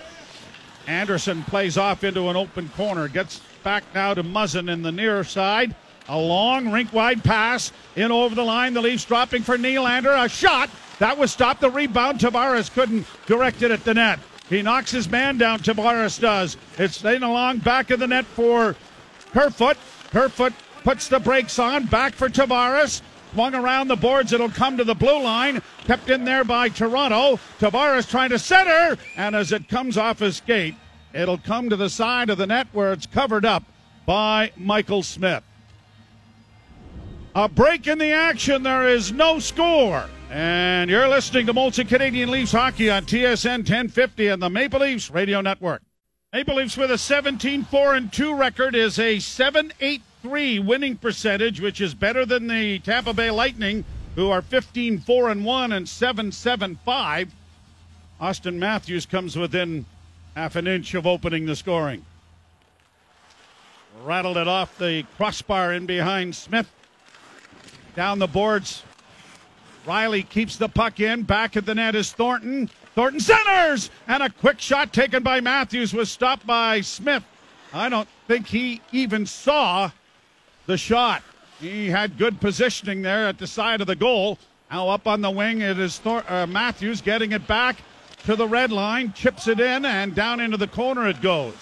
Andersen 0.88 1.44
plays 1.44 1.78
off 1.78 2.02
into 2.02 2.28
an 2.28 2.34
open 2.34 2.68
corner. 2.70 3.06
Gets 3.06 3.40
back 3.62 3.84
now 3.94 4.14
to 4.14 4.24
Muzzin 4.24 4.68
in 4.68 4.82
the 4.82 4.90
near 4.90 5.22
side. 5.22 5.76
A 6.08 6.18
long 6.18 6.72
rink 6.72 6.92
wide 6.92 7.22
pass 7.22 7.72
in 7.94 8.10
over 8.10 8.34
the 8.34 8.42
line. 8.42 8.74
The 8.74 8.80
Leafs 8.80 9.04
dropping 9.04 9.44
for 9.44 9.56
Nylander. 9.56 10.24
A 10.24 10.28
shot. 10.28 10.68
That 10.98 11.16
was 11.16 11.30
stopped. 11.30 11.60
The 11.60 11.70
rebound. 11.70 12.18
Tavares 12.18 12.68
couldn't 12.68 13.06
direct 13.26 13.62
it 13.62 13.70
at 13.70 13.84
the 13.84 13.94
net. 13.94 14.18
He 14.48 14.60
knocks 14.60 14.90
his 14.90 15.08
man 15.08 15.38
down. 15.38 15.60
Tavares 15.60 16.18
does. 16.20 16.56
It's 16.78 16.96
staying 16.96 17.22
along 17.22 17.58
back 17.58 17.92
of 17.92 18.00
the 18.00 18.08
net 18.08 18.24
for 18.24 18.74
Kerfoot. 19.32 19.76
Kerfoot 20.10 20.52
puts 20.82 21.06
the 21.06 21.20
brakes 21.20 21.60
on. 21.60 21.86
Back 21.86 22.14
for 22.14 22.28
Tavares. 22.28 23.02
Swung 23.32 23.54
around 23.54 23.88
the 23.88 23.96
boards. 23.96 24.32
It'll 24.32 24.48
come 24.48 24.76
to 24.76 24.84
the 24.84 24.94
blue 24.94 25.22
line. 25.22 25.62
Kept 25.84 26.10
in 26.10 26.24
there 26.24 26.44
by 26.44 26.68
Toronto. 26.68 27.38
Tavares 27.60 28.08
trying 28.08 28.30
to 28.30 28.38
center. 28.38 28.96
And 29.16 29.36
as 29.36 29.52
it 29.52 29.68
comes 29.68 29.96
off 29.96 30.18
his 30.18 30.38
skate, 30.38 30.74
it'll 31.12 31.38
come 31.38 31.70
to 31.70 31.76
the 31.76 31.90
side 31.90 32.30
of 32.30 32.38
the 32.38 32.46
net 32.46 32.66
where 32.72 32.92
it's 32.92 33.06
covered 33.06 33.44
up 33.44 33.64
by 34.06 34.50
Michael 34.56 35.02
Smith. 35.02 35.44
A 37.34 37.48
break 37.48 37.86
in 37.86 37.98
the 37.98 38.10
action. 38.10 38.64
There 38.64 38.88
is 38.88 39.12
no 39.12 39.38
score. 39.38 40.06
And 40.30 40.90
you're 40.90 41.08
listening 41.08 41.46
to 41.46 41.54
Molson 41.54 41.88
Canadian 41.88 42.30
Leafs 42.30 42.52
hockey 42.52 42.90
on 42.90 43.04
TSN 43.04 43.58
1050 43.58 44.28
and 44.28 44.42
the 44.42 44.50
Maple 44.50 44.80
Leafs 44.80 45.10
Radio 45.10 45.40
Network. 45.40 45.82
Maple 46.32 46.56
Leafs 46.56 46.76
with 46.76 46.90
a 46.90 46.98
17 46.98 47.64
4 47.64 47.94
and 47.94 48.12
2 48.12 48.34
record 48.34 48.74
is 48.74 48.98
a 48.98 49.18
7 49.18 49.72
8 49.80 50.02
3 50.22 50.58
winning 50.58 50.96
percentage, 50.96 51.60
which 51.60 51.80
is 51.80 51.94
better 51.94 52.26
than 52.26 52.46
the 52.46 52.78
Tampa 52.80 53.12
Bay 53.12 53.30
Lightning, 53.30 53.84
who 54.14 54.30
are 54.30 54.42
15 54.42 54.98
4 54.98 55.30
and 55.30 55.44
1 55.44 55.72
and 55.72 55.88
7 55.88 56.32
7 56.32 56.78
5. 56.84 57.34
Auston 58.20 58.54
Matthews 58.56 59.06
comes 59.06 59.36
within 59.36 59.86
half 60.36 60.56
an 60.56 60.66
inch 60.66 60.94
of 60.94 61.06
opening 61.06 61.46
the 61.46 61.56
scoring. 61.56 62.04
Rattled 64.02 64.36
it 64.36 64.48
off 64.48 64.76
the 64.78 65.04
crossbar 65.16 65.72
in 65.72 65.86
behind 65.86 66.34
Smith. 66.34 66.70
Down 67.96 68.18
the 68.18 68.26
boards. 68.26 68.82
Rielly 69.86 70.28
keeps 70.28 70.56
the 70.56 70.68
puck 70.68 71.00
in. 71.00 71.22
Back 71.22 71.56
at 71.56 71.66
the 71.66 71.74
net 71.74 71.94
is 71.94 72.12
Thornton. 72.12 72.70
Thornton 72.94 73.20
centers! 73.20 73.90
And 74.06 74.22
a 74.22 74.30
quick 74.30 74.60
shot 74.60 74.92
taken 74.92 75.22
by 75.22 75.40
Matthews 75.40 75.94
was 75.94 76.10
stopped 76.10 76.46
by 76.46 76.82
Smith. 76.82 77.24
I 77.72 77.88
don't 77.88 78.08
think 78.26 78.46
he 78.46 78.80
even 78.92 79.26
saw 79.26 79.90
the 80.66 80.76
shot. 80.76 81.22
He 81.60 81.88
had 81.88 82.16
good 82.16 82.40
positioning 82.40 83.02
there 83.02 83.26
at 83.26 83.38
the 83.38 83.46
side 83.46 83.80
of 83.80 83.86
the 83.86 83.96
goal. 83.96 84.38
Now 84.70 84.88
up 84.88 85.06
on 85.06 85.20
the 85.20 85.30
wing, 85.30 85.60
it 85.60 85.78
is 85.78 85.98
Thor- 85.98 86.24
uh, 86.28 86.46
Matthews 86.46 87.00
getting 87.00 87.32
it 87.32 87.46
back 87.46 87.76
to 88.24 88.36
the 88.36 88.46
red 88.46 88.70
line, 88.70 89.12
chips 89.12 89.48
it 89.48 89.60
in, 89.60 89.84
and 89.84 90.14
down 90.14 90.40
into 90.40 90.56
the 90.56 90.68
corner 90.68 91.08
it 91.08 91.20
goes. 91.20 91.54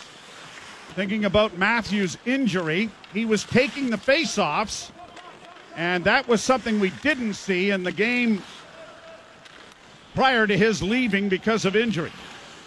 Thinking 0.95 1.25
about 1.25 1.57
Matthews' 1.57 2.19
injury, 2.27 2.91
he 3.13 3.25
was 3.25 3.45
taking 3.45 3.91
the 3.91 3.97
face-offs, 3.97 4.93
and 5.77 6.05
that 6.05 6.27
was 6.27 6.43
something 6.43 6.81
we 6.81 6.91
didn't 7.03 7.35
see 7.35 7.71
in 7.71 7.85
the 7.85 7.93
game 7.93 8.43
prior 10.15 10.47
to 10.47 10.57
his 10.57 10.83
leaving 10.83 11.29
because 11.29 11.65
of 11.65 11.77
injury. 11.77 12.13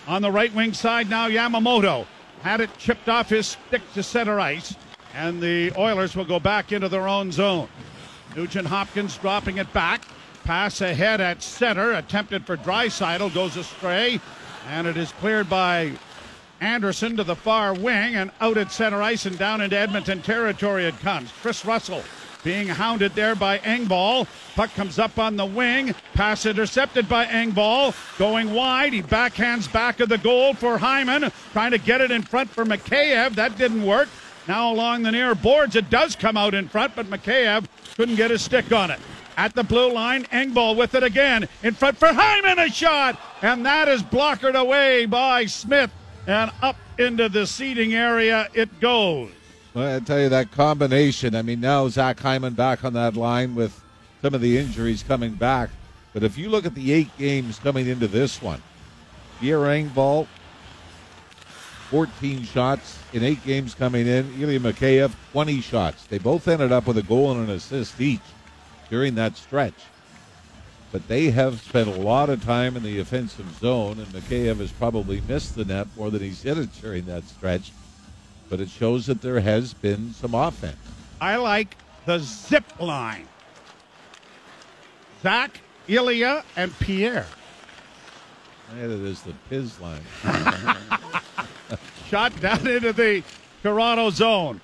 On 0.08 0.22
the 0.22 0.32
right 0.32 0.54
wing 0.54 0.74
side 0.74 1.10
now, 1.10 1.28
Yamamoto 1.28 2.06
had 2.42 2.62
it 2.62 2.76
chipped 2.78 3.10
off 3.10 3.30
his 3.30 3.58
stick 3.68 3.82
to 3.94 4.02
center 4.02 4.40
ice, 4.40 4.76
and 5.16 5.42
the 5.42 5.72
Oilers 5.78 6.16
will 6.16 6.26
go 6.26 6.40
back 6.40 6.72
into 6.72 6.90
their 6.90 7.08
own 7.08 7.32
zone. 7.32 7.68
Nugent 8.36 8.68
Hopkins 8.68 9.18
dropping 9.18 9.58
it 9.58 9.72
back. 9.74 10.04
Pass 10.44 10.82
ahead 10.82 11.22
at 11.22 11.44
center, 11.44 11.94
attempted 11.94 12.46
for 12.46 12.58
Draisaitl, 12.58 13.34
goes 13.34 13.58
astray, 13.58 14.20
and 14.68 14.88
it 14.88 14.98
is 14.98 15.12
cleared 15.14 15.50
by 15.50 15.92
Andersen 16.60 17.18
to 17.18 17.24
the 17.24 17.36
far 17.36 17.74
wing 17.74 18.16
and 18.16 18.32
out 18.40 18.58
at 18.58 18.72
center 18.72 19.02
ice 19.02 19.26
and 19.26 19.38
down 19.38 19.62
into 19.62 19.78
Edmonton 19.78 20.22
territory 20.22 20.86
it 20.86 21.00
comes. 21.00 21.32
Kris 21.42 21.66
Russell 21.66 22.04
being 22.44 22.68
hounded 22.68 23.14
there 23.14 23.36
by 23.36 23.60
Engvall. 23.60 24.28
Puck 24.56 24.74
comes 24.74 25.00
up 25.00 25.20
on 25.20 25.36
the 25.36 25.46
wing. 25.46 25.94
Pass 26.14 26.46
intercepted 26.46 27.08
by 27.08 27.26
Engvall. 27.26 27.96
Going 28.18 28.54
wide. 28.54 28.94
He 28.94 29.02
backhands 29.02 29.72
back 29.72 30.00
of 30.00 30.10
the 30.10 30.18
goal 30.18 30.54
for 30.54 30.78
Hyman. 30.78 31.32
Trying 31.52 31.72
to 31.72 31.78
get 31.78 32.02
it 32.02 32.12
in 32.12 32.24
front 32.24 32.50
for 32.50 32.66
Mikheyev. 32.66 33.36
That 33.36 33.58
didn't 33.58 33.84
work. 33.84 34.10
Now 34.48 34.72
along 34.72 35.04
the 35.04 35.12
near 35.12 35.36
boards, 35.36 35.76
it 35.76 35.90
does 35.90 36.16
come 36.16 36.38
out 36.38 36.54
in 36.54 36.68
front, 36.68 36.96
but 36.96 37.08
Mikheyev 37.08 37.66
couldn't 37.96 38.16
get 38.16 38.32
his 38.32 38.42
stick 38.42 38.72
on 38.72 38.92
it. 38.92 39.00
At 39.38 39.54
the 39.56 39.64
blue 39.64 39.92
line, 39.92 40.24
Engvall 40.26 40.76
with 40.76 40.96
it 40.96 41.04
again. 41.04 41.48
In 41.64 41.74
front 41.74 41.98
for 41.98 42.08
Hyman, 42.08 42.60
a 42.60 42.70
shot. 42.70 43.20
And 43.42 43.66
that 43.66 43.88
is 43.88 44.04
blockered 44.04 44.56
away 44.56 45.06
by 45.06 45.46
Smith. 45.46 45.92
And 46.28 46.52
up 46.62 46.76
into 46.98 47.30
the 47.30 47.48
seating 47.48 47.94
area 47.94 48.48
it 48.54 48.80
goes. 48.80 49.32
Well, 49.74 49.96
I 49.96 50.00
tell 50.00 50.20
you 50.20 50.30
that 50.30 50.52
combination. 50.52 51.34
I 51.34 51.42
mean, 51.42 51.62
now 51.62 51.88
Zach 51.88 52.20
Hyman 52.20 52.54
back 52.54 52.84
on 52.84 52.94
that 52.94 53.16
line 53.16 53.56
with 53.56 53.82
some 54.22 54.34
of 54.34 54.42
the 54.42 54.58
injuries 54.58 55.02
coming 55.02 55.34
back. 55.34 55.70
But 56.14 56.24
if 56.24 56.38
you 56.38 56.50
look 56.50 56.66
at 56.66 56.76
the 56.76 56.92
eight 56.92 57.10
games 57.18 57.58
coming 57.58 57.88
into 57.88 58.08
this 58.08 58.42
one, 58.42 58.62
Pierre 59.40 59.60
Engvall, 59.60 60.28
14 61.92 62.44
shots 62.44 62.98
in 63.14 63.24
eight 63.24 63.46
games 63.46 63.76
coming 63.76 64.08
in. 64.08 64.34
Ilya 64.42 64.60
Mikheyev, 64.60 65.14
20 65.34 65.62
shots. 65.62 66.06
They 66.08 66.18
both 66.18 66.48
ended 66.48 66.72
up 66.72 66.88
with 66.88 66.98
a 66.98 67.04
goal 67.04 67.32
and 67.32 67.48
an 67.48 67.56
assist 67.56 68.02
each 68.02 68.22
during 68.90 69.14
that 69.16 69.38
stretch. 69.38 69.76
But 70.92 71.08
they 71.08 71.30
have 71.30 71.62
spent 71.62 71.88
a 71.88 72.02
lot 72.02 72.30
of 72.30 72.44
time 72.44 72.76
in 72.76 72.84
the 72.84 73.00
offensive 73.00 73.54
zone, 73.60 74.00
and 74.00 74.08
Mikheyev 74.08 74.58
has 74.58 74.72
probably 74.72 75.22
missed 75.28 75.56
the 75.56 75.66
net 75.66 75.88
more 75.96 76.10
than 76.10 76.22
he's 76.22 76.42
hit 76.42 76.58
it 76.58 76.70
during 76.82 77.06
that 77.06 77.26
stretch 77.26 77.72
but 78.52 78.60
it 78.60 78.70
shows 78.70 79.06
that 79.06 79.22
there 79.22 79.40
has 79.40 79.74
been 79.74 80.14
some 80.14 80.36
offense. 80.36 80.76
I 81.22 81.38
like 81.38 81.78
the 82.06 82.20
zip 82.20 82.66
line. 82.82 83.26
Zach, 85.24 85.62
Ilya, 85.88 86.44
and 86.58 86.78
Pierre. 86.80 87.26
Yeah, 88.76 88.84
it 88.84 88.92
is 88.92 89.22
the 89.22 89.34
Piz 89.50 89.80
line. 89.80 90.02
Shot 92.12 92.38
down 92.42 92.68
into 92.68 92.92
the 92.92 93.24
Toronto 93.64 94.10
zone. 94.10 94.60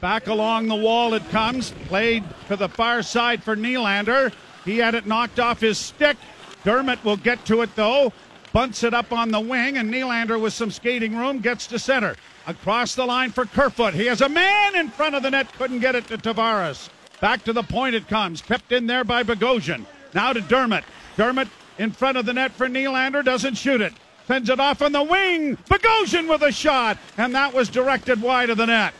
Back 0.00 0.26
along 0.26 0.66
the 0.66 0.74
wall 0.74 1.14
it 1.14 1.22
comes. 1.30 1.70
Played 1.86 2.24
to 2.48 2.56
the 2.56 2.68
far 2.68 3.00
side 3.04 3.44
for 3.44 3.54
Nylander. 3.54 4.32
He 4.64 4.78
had 4.78 4.96
it 4.96 5.06
knocked 5.06 5.38
off 5.38 5.60
his 5.60 5.78
stick. 5.78 6.16
Dermott 6.64 7.04
will 7.04 7.16
get 7.16 7.44
to 7.44 7.62
it 7.62 7.76
though. 7.76 8.12
Bunts 8.52 8.82
it 8.82 8.92
up 8.92 9.12
on 9.12 9.30
the 9.30 9.38
wing, 9.38 9.78
and 9.78 9.92
Nylander 9.92 10.40
with 10.40 10.52
some 10.52 10.72
skating 10.72 11.16
room 11.16 11.38
gets 11.38 11.68
to 11.68 11.78
center. 11.78 12.16
Across 12.48 12.96
the 12.96 13.06
line 13.06 13.30
for 13.30 13.46
Kerfoot. 13.46 13.94
He 13.94 14.06
has 14.06 14.20
a 14.20 14.28
man 14.28 14.74
in 14.74 14.88
front 14.88 15.14
of 15.14 15.22
the 15.22 15.30
net, 15.30 15.52
couldn't 15.52 15.78
get 15.78 15.94
it 15.94 16.08
to 16.08 16.18
Tavares. 16.18 16.88
Back 17.20 17.44
to 17.44 17.52
the 17.52 17.62
point 17.62 17.94
it 17.94 18.08
comes. 18.08 18.42
Kept 18.42 18.72
in 18.72 18.88
there 18.88 19.04
by 19.04 19.22
Bogosian. 19.22 19.86
Now 20.12 20.32
to 20.32 20.40
Dermott. 20.40 20.84
Dermott 21.16 21.48
in 21.78 21.92
front 21.92 22.18
of 22.18 22.26
the 22.26 22.32
net 22.32 22.50
for 22.50 22.68
Nylander, 22.68 23.24
doesn't 23.24 23.54
shoot 23.54 23.80
it. 23.80 23.92
Sends 24.26 24.48
it 24.48 24.60
off 24.60 24.82
on 24.82 24.92
the 24.92 25.02
wing. 25.02 25.56
Bogosian 25.68 26.28
with 26.28 26.42
a 26.42 26.52
shot, 26.52 26.98
and 27.18 27.34
that 27.34 27.52
was 27.52 27.68
directed 27.68 28.22
wide 28.22 28.50
of 28.50 28.56
the 28.56 28.66
net. 28.66 28.94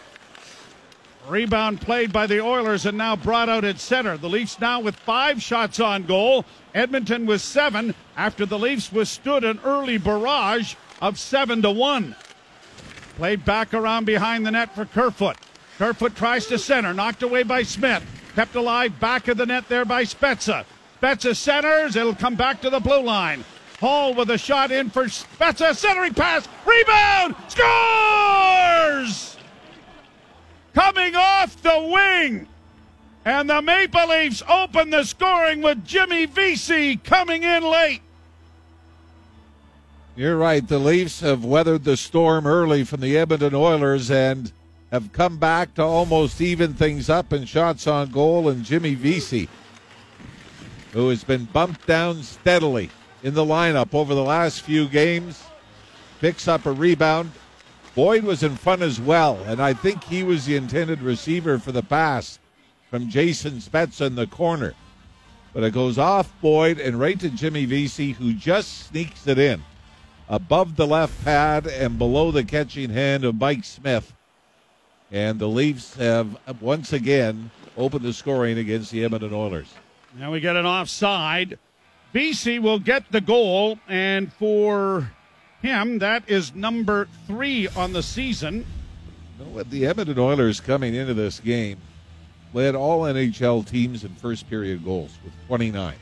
Rebound 1.28 1.80
played 1.80 2.12
by 2.12 2.26
the 2.26 2.40
Oilers 2.40 2.84
and 2.84 2.98
now 2.98 3.16
brought 3.16 3.48
out 3.48 3.64
at 3.64 3.80
center. 3.80 4.18
The 4.18 4.28
Leafs 4.28 4.60
now 4.60 4.80
with 4.80 4.94
five 4.94 5.40
shots 5.40 5.80
on 5.80 6.02
goal. 6.02 6.44
Edmonton 6.74 7.24
with 7.24 7.40
seven 7.40 7.94
after 8.16 8.44
the 8.44 8.58
Leafs 8.58 8.92
withstood 8.92 9.42
an 9.42 9.58
early 9.64 9.96
barrage 9.96 10.74
of 11.00 11.18
seven 11.18 11.62
to 11.62 11.70
one. 11.70 12.14
Played 13.16 13.44
back 13.44 13.72
around 13.72 14.04
behind 14.04 14.44
the 14.44 14.50
net 14.50 14.74
for 14.74 14.84
Kerfoot. 14.84 15.36
Kerfoot 15.78 16.14
tries 16.14 16.46
to 16.46 16.58
center, 16.58 16.92
knocked 16.92 17.22
away 17.22 17.42
by 17.42 17.62
Smith. 17.62 18.04
Kept 18.34 18.54
alive 18.54 18.98
back 19.00 19.28
of 19.28 19.38
the 19.38 19.46
net 19.46 19.68
there 19.68 19.84
by 19.84 20.04
Spezza. 20.04 20.64
Spezza 21.00 21.34
centers, 21.34 21.96
it'll 21.96 22.14
come 22.14 22.34
back 22.34 22.60
to 22.60 22.70
the 22.70 22.80
blue 22.80 23.02
line. 23.02 23.44
Holl 23.84 24.14
with 24.14 24.30
a 24.30 24.38
shot 24.38 24.72
in 24.72 24.88
for 24.88 25.04
Spezza, 25.04 25.76
centering 25.76 26.14
pass, 26.14 26.48
rebound, 26.64 27.34
scores! 27.48 29.36
coming 30.74 31.14
off 31.14 31.60
the 31.62 31.90
wing. 31.92 32.48
And 33.24 33.48
the 33.48 33.60
Maple 33.60 34.08
Leafs 34.08 34.42
open 34.48 34.88
the 34.88 35.04
scoring 35.04 35.62
with 35.62 35.84
Jimmy 35.84 36.26
Vesey 36.26 36.96
coming 36.96 37.42
in 37.42 37.62
late. 37.62 38.00
You're 40.16 40.36
right. 40.36 40.66
The 40.66 40.78
Leafs 40.78 41.20
have 41.20 41.44
weathered 41.44 41.84
the 41.84 41.96
storm 41.96 42.46
early 42.46 42.84
from 42.84 43.00
the 43.00 43.18
Edmonton 43.18 43.54
Oilers 43.54 44.10
and 44.10 44.52
have 44.90 45.12
come 45.12 45.38
back 45.38 45.74
to 45.74 45.82
almost 45.82 46.40
even 46.40 46.72
things 46.72 47.10
up 47.10 47.32
in 47.32 47.44
shots 47.44 47.86
on 47.86 48.10
goal. 48.10 48.48
And 48.48 48.64
Jimmy 48.64 48.94
Vesey, 48.94 49.48
who 50.92 51.08
has 51.08 51.22
been 51.22 51.44
bumped 51.46 51.86
down 51.86 52.22
steadily 52.22 52.90
in 53.24 53.34
the 53.34 53.44
lineup 53.44 53.92
over 53.92 54.14
the 54.14 54.22
last 54.22 54.60
few 54.60 54.86
games, 54.86 55.42
picks 56.20 56.46
up 56.46 56.64
a 56.66 56.72
rebound 56.72 57.32
Boyd 57.94 58.24
was 58.24 58.42
in 58.42 58.56
front 58.56 58.82
as 58.82 59.00
well, 59.00 59.38
and 59.46 59.62
I 59.62 59.72
think 59.72 60.02
he 60.02 60.24
was 60.24 60.46
the 60.46 60.56
intended 60.56 61.00
receiver 61.00 61.60
for 61.60 61.70
the 61.70 61.82
pass 61.82 62.40
from 62.90 63.08
Jason 63.08 63.60
Spezza 63.60 64.06
in 64.06 64.16
the 64.16 64.26
corner. 64.26 64.74
But 65.52 65.62
it 65.62 65.72
goes 65.72 65.96
off 65.96 66.32
Boyd 66.40 66.80
and 66.80 66.98
right 66.98 67.18
to 67.20 67.30
Jimmy 67.30 67.66
Vesey, 67.66 68.10
who 68.10 68.32
just 68.32 68.88
sneaks 68.88 69.28
it 69.28 69.38
in 69.38 69.62
above 70.28 70.74
the 70.74 70.88
left 70.88 71.24
pad 71.24 71.68
and 71.68 71.96
below 71.96 72.32
the 72.32 72.42
catching 72.42 72.90
hand 72.90 73.24
of 73.24 73.36
Mike 73.36 73.62
Smith. 73.62 74.12
And 75.12 75.38
the 75.38 75.46
Leafs 75.46 75.94
have 75.94 76.36
once 76.60 76.92
again 76.92 77.52
opened 77.76 78.04
the 78.04 78.12
scoring 78.12 78.58
against 78.58 78.90
the 78.90 79.04
Edmonton 79.04 79.32
Oilers. 79.32 79.72
Now 80.18 80.32
we 80.32 80.40
get 80.40 80.56
an 80.56 80.66
offside. 80.66 81.60
Vesey 82.14 82.60
will 82.60 82.78
get 82.78 83.10
the 83.10 83.20
goal, 83.20 83.76
and 83.88 84.32
for 84.34 85.10
him. 85.60 85.98
That 85.98 86.22
is 86.28 86.54
number 86.54 87.08
three 87.26 87.66
on 87.68 87.92
the 87.92 88.04
season. 88.04 88.64
You 89.38 89.44
know 89.44 89.62
the 89.64 89.84
Edmonton 89.84 90.20
Oilers 90.20 90.60
coming 90.60 90.94
into 90.94 91.12
this 91.12 91.40
game 91.40 91.78
led 92.52 92.76
all 92.76 93.00
NHL 93.00 93.68
teams 93.68 94.04
in 94.04 94.14
first 94.14 94.48
period 94.48 94.84
goals 94.84 95.18
with 95.24 95.32
29. 95.48 95.96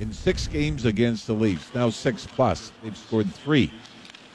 In 0.00 0.12
six 0.12 0.48
games 0.48 0.84
against 0.84 1.28
the 1.28 1.32
Leafs, 1.32 1.72
now 1.76 1.90
six 1.90 2.26
plus, 2.26 2.72
they've 2.82 2.96
scored 2.96 3.32
three 3.32 3.72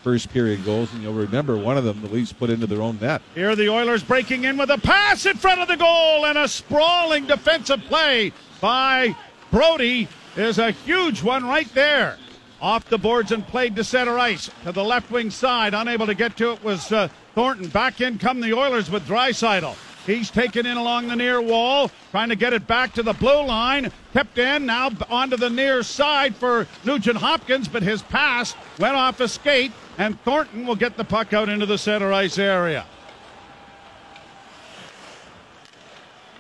first 0.02 0.32
period 0.32 0.64
goals, 0.64 0.94
and 0.94 1.04
you'll 1.04 1.12
remember 1.12 1.58
one 1.58 1.78
of 1.78 1.84
them 1.84 2.02
the 2.02 2.08
Leafs 2.08 2.32
put 2.32 2.50
into 2.50 2.68
their 2.68 2.82
own 2.82 2.98
net. 3.02 3.22
Here 3.34 3.54
the 3.54 3.68
Oilers 3.68 4.02
breaking 4.02 4.46
in 4.46 4.56
with 4.56 4.70
a 4.70 4.78
pass 4.78 5.26
in 5.26 5.36
front 5.36 5.60
of 5.60 5.68
the 5.68 5.76
goal 5.76 6.26
and 6.26 6.38
a 6.38 6.48
sprawling 6.48 7.26
defensive 7.26 7.82
play 7.82 8.32
by 8.62 9.14
Brodie 9.52 10.08
is 10.36 10.58
a 10.58 10.72
huge 10.72 11.24
one 11.24 11.46
right 11.46 11.72
there 11.74 12.18
off 12.62 12.88
the 12.90 12.98
boards 12.98 13.32
and 13.32 13.46
played 13.48 13.76
to 13.76 13.84
center 13.84 14.18
ice 14.18 14.50
to 14.64 14.72
the 14.72 14.84
left 14.84 15.12
wing 15.12 15.30
side. 15.30 15.74
Unable 15.74 16.06
to 16.06 16.16
get 16.16 16.36
to 16.38 16.52
it 16.52 16.64
was 16.64 16.92
uh, 16.92 17.08
Thornton. 17.34 17.70
Back 17.70 18.02
in 18.02 18.18
come 18.18 18.42
the 18.42 18.54
Oilers 18.54 18.90
with 18.90 19.08
Draisaitl. 19.08 19.76
He's 20.06 20.30
taken 20.30 20.68
in 20.68 20.78
along 20.78 21.08
the 21.08 21.16
near 21.16 21.42
wall, 21.42 21.90
trying 22.12 22.30
to 22.30 22.36
get 22.36 22.54
it 22.54 22.68
back 22.68 22.94
to 22.94 23.04
the 23.04 23.14
blue 23.14 23.44
line. 23.44 23.92
Kept 24.14 24.38
in, 24.38 24.68
now 24.68 24.92
onto 25.10 25.36
the 25.36 25.50
near 25.50 25.82
side 25.82 26.36
for 26.36 26.68
Nugent 26.84 27.18
Hopkins, 27.18 27.68
but 27.68 27.82
his 27.82 28.04
pass 28.04 28.56
went 28.78 28.96
off 28.96 29.20
a 29.20 29.28
skate, 29.28 29.72
and 29.98 30.22
Thornton 30.22 30.68
will 30.68 30.76
get 30.76 30.96
the 30.96 31.04
puck 31.04 31.34
out 31.34 31.50
into 31.50 31.66
the 31.66 31.80
center 31.80 32.14
ice 32.14 32.38
area. 32.38 32.86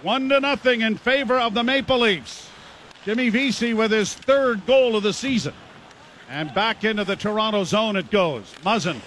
One 0.03 0.29
to 0.29 0.39
nothing 0.39 0.81
in 0.81 0.97
favor 0.97 1.39
of 1.39 1.55
the 1.55 1.63
Maple 1.63 1.99
Leafs. 1.99 2.47
Jimmy 3.05 3.29
Vesey 3.29 3.75
with 3.75 3.91
his 3.91 4.15
third 4.15 4.65
goal 4.65 4.95
of 4.95 5.03
the 5.03 5.13
season. 5.13 5.53
And 6.27 6.51
back 6.55 6.83
into 6.83 7.03
the 7.03 7.15
Toronto 7.15 7.63
zone 7.63 7.95
it 7.95 8.09
goes. 8.09 8.51
Muzzin, 8.63 8.99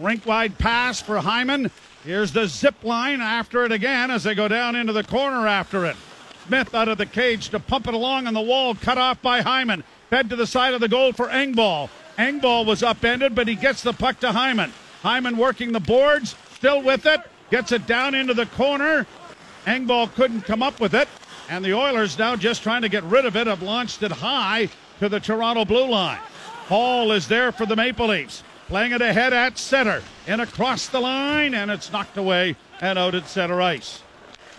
rink 0.00 0.26
wide 0.26 0.58
pass 0.58 1.00
for 1.00 1.18
Hyman. 1.18 1.70
Here's 2.02 2.32
the 2.32 2.48
zip 2.48 2.82
line 2.82 3.20
after 3.20 3.64
it 3.64 3.70
again 3.70 4.10
as 4.10 4.24
they 4.24 4.34
go 4.34 4.48
down 4.48 4.74
into 4.74 4.92
the 4.92 5.04
corner 5.04 5.46
after 5.46 5.86
it. 5.86 5.94
Smith 6.48 6.74
out 6.74 6.88
of 6.88 6.98
the 6.98 7.06
cage 7.06 7.50
to 7.50 7.60
pump 7.60 7.86
it 7.86 7.94
along 7.94 8.26
on 8.26 8.34
the 8.34 8.40
wall, 8.40 8.74
cut 8.74 8.98
off 8.98 9.22
by 9.22 9.40
Hyman. 9.40 9.84
Fed 10.10 10.28
to 10.30 10.36
the 10.36 10.48
side 10.48 10.74
of 10.74 10.80
the 10.80 10.88
goal 10.88 11.12
for 11.12 11.28
Engvall. 11.28 11.88
Engvall 12.18 12.66
was 12.66 12.82
upended, 12.82 13.36
but 13.36 13.46
he 13.46 13.54
gets 13.54 13.82
the 13.82 13.92
puck 13.92 14.18
to 14.20 14.32
Hyman. 14.32 14.72
Hyman 15.02 15.36
working 15.36 15.70
the 15.70 15.80
boards, 15.80 16.34
still 16.54 16.82
with 16.82 17.06
it, 17.06 17.20
gets 17.50 17.70
it 17.70 17.86
down 17.86 18.16
into 18.16 18.34
the 18.34 18.46
corner. 18.46 19.06
Engvall 19.64 20.12
couldn't 20.12 20.42
come 20.42 20.62
up 20.62 20.80
with 20.80 20.94
it, 20.94 21.08
and 21.48 21.64
the 21.64 21.74
Oilers 21.74 22.18
now 22.18 22.36
just 22.36 22.62
trying 22.62 22.82
to 22.82 22.88
get 22.88 23.04
rid 23.04 23.26
of 23.26 23.36
it 23.36 23.46
have 23.46 23.62
launched 23.62 24.02
it 24.02 24.12
high 24.12 24.68
to 25.00 25.08
the 25.08 25.20
Toronto 25.20 25.64
blue 25.64 25.88
line. 25.88 26.20
Holl 26.68 27.12
is 27.12 27.28
there 27.28 27.52
for 27.52 27.66
the 27.66 27.76
Maple 27.76 28.08
Leafs. 28.08 28.42
Playing 28.68 28.92
it 28.92 29.02
ahead 29.02 29.34
at 29.34 29.58
center 29.58 30.02
and 30.26 30.40
across 30.40 30.88
the 30.88 31.00
line, 31.00 31.52
and 31.52 31.70
it's 31.70 31.92
knocked 31.92 32.16
away 32.16 32.56
and 32.80 32.98
out 32.98 33.14
at 33.14 33.28
center 33.28 33.60
ice. 33.60 34.02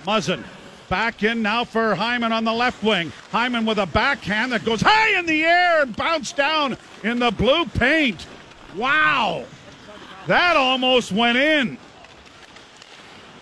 Muzzin 0.05 0.43
back 0.89 1.23
in 1.23 1.41
now 1.41 1.63
for 1.63 1.95
Hyman 1.95 2.31
on 2.31 2.43
the 2.43 2.53
left 2.53 2.83
wing. 2.83 3.11
Hyman 3.31 3.65
with 3.65 3.79
a 3.79 3.87
backhand 3.87 4.51
that 4.51 4.63
goes 4.63 4.81
high 4.81 5.17
in 5.17 5.25
the 5.25 5.43
air 5.43 5.81
and 5.81 5.95
bounced 5.95 6.35
down 6.35 6.77
in 7.03 7.17
the 7.17 7.31
blue 7.31 7.65
paint. 7.65 8.27
Wow! 8.75 9.45
That 10.27 10.55
almost 10.55 11.11
went 11.11 11.37
in. 11.37 11.77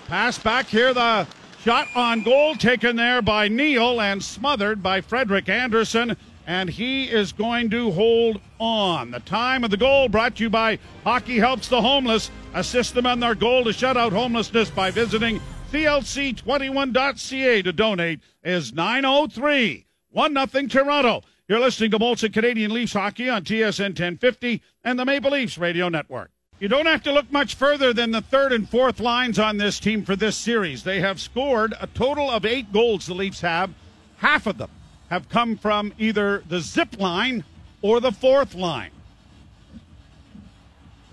Pass 0.08 0.38
back 0.38 0.67
here, 0.67 0.93
the 0.93 1.27
shot 1.63 1.88
on 1.95 2.21
goal 2.23 2.56
taken 2.56 2.97
there 2.97 3.21
by 3.21 3.47
Neal 3.47 4.02
and 4.02 4.21
smothered 4.21 4.84
by 4.84 4.99
Frederik 4.99 5.47
Andersen. 5.47 6.17
and 6.45 6.69
he 6.69 7.06
is 7.06 7.32
going 7.32 7.69
to 7.69 7.89
hold 7.91 8.41
on. 8.60 9.12
The 9.12 9.21
time 9.21 9.63
of 9.63 9.71
the 9.71 9.78
goal 9.78 10.10
brought 10.10 10.36
to 10.36 10.43
you 10.43 10.49
by 10.49 10.78
Hockey 11.06 11.39
Helps 11.39 11.69
the 11.69 11.82
Homeless. 11.82 12.30
Assist 12.54 12.95
them 12.95 13.06
on 13.06 13.21
their 13.21 13.34
goal 13.34 13.63
to 13.63 13.71
shut 13.71 13.95
out 13.95 14.12
homelessness 14.12 14.69
by 14.69 14.91
visiting 14.91 15.39
CLC21.ca 15.71 17.62
to 17.62 17.71
donate 17.71 18.19
is 18.43 18.73
903 18.73 19.86
1 20.10 20.47
0 20.49 20.67
Toronto. 20.67 21.21
You're 21.47 21.62
listening 21.62 21.91
to 21.91 21.99
Molson 21.99 22.34
Canadian 22.34 22.73
Leafs 22.73 22.91
Hockey 22.91 23.30
on 23.30 23.45
TSN 23.45 23.91
1050 23.91 24.62
and 24.84 24.99
the 24.99 25.06
Maple 25.06 25.32
Leafs 25.32 25.58
Radio 25.58 25.88
Network. 25.88 26.33
You 26.59 26.67
don't 26.67 26.85
have 26.85 27.03
to 27.03 27.11
look 27.11 27.31
much 27.31 27.55
further 27.55 27.93
than 27.93 28.11
the 28.11 28.21
third 28.21 28.53
and 28.53 28.69
fourth 28.69 28.99
lines 28.99 29.37
on 29.37 29.57
this 29.57 29.79
team 29.79 30.05
for 30.05 30.15
this 30.15 30.37
series. 30.37 30.83
They 30.83 31.01
have 31.01 31.19
scored 31.19 31.73
a 31.81 31.87
total 31.87 32.29
of 32.29 32.45
eight 32.45 32.71
goals, 32.71 33.07
the 33.07 33.13
Leafs 33.13 33.41
have, 33.41 33.71
half 34.17 34.47
of 34.47 34.57
them 34.57 34.69
have 35.09 35.29
come 35.29 35.57
from 35.57 35.93
either 35.97 36.43
the 36.47 36.59
zip 36.59 36.99
line 36.99 37.43
or 37.81 37.99
the 37.99 38.11
fourth 38.11 38.55
line. 38.55 38.91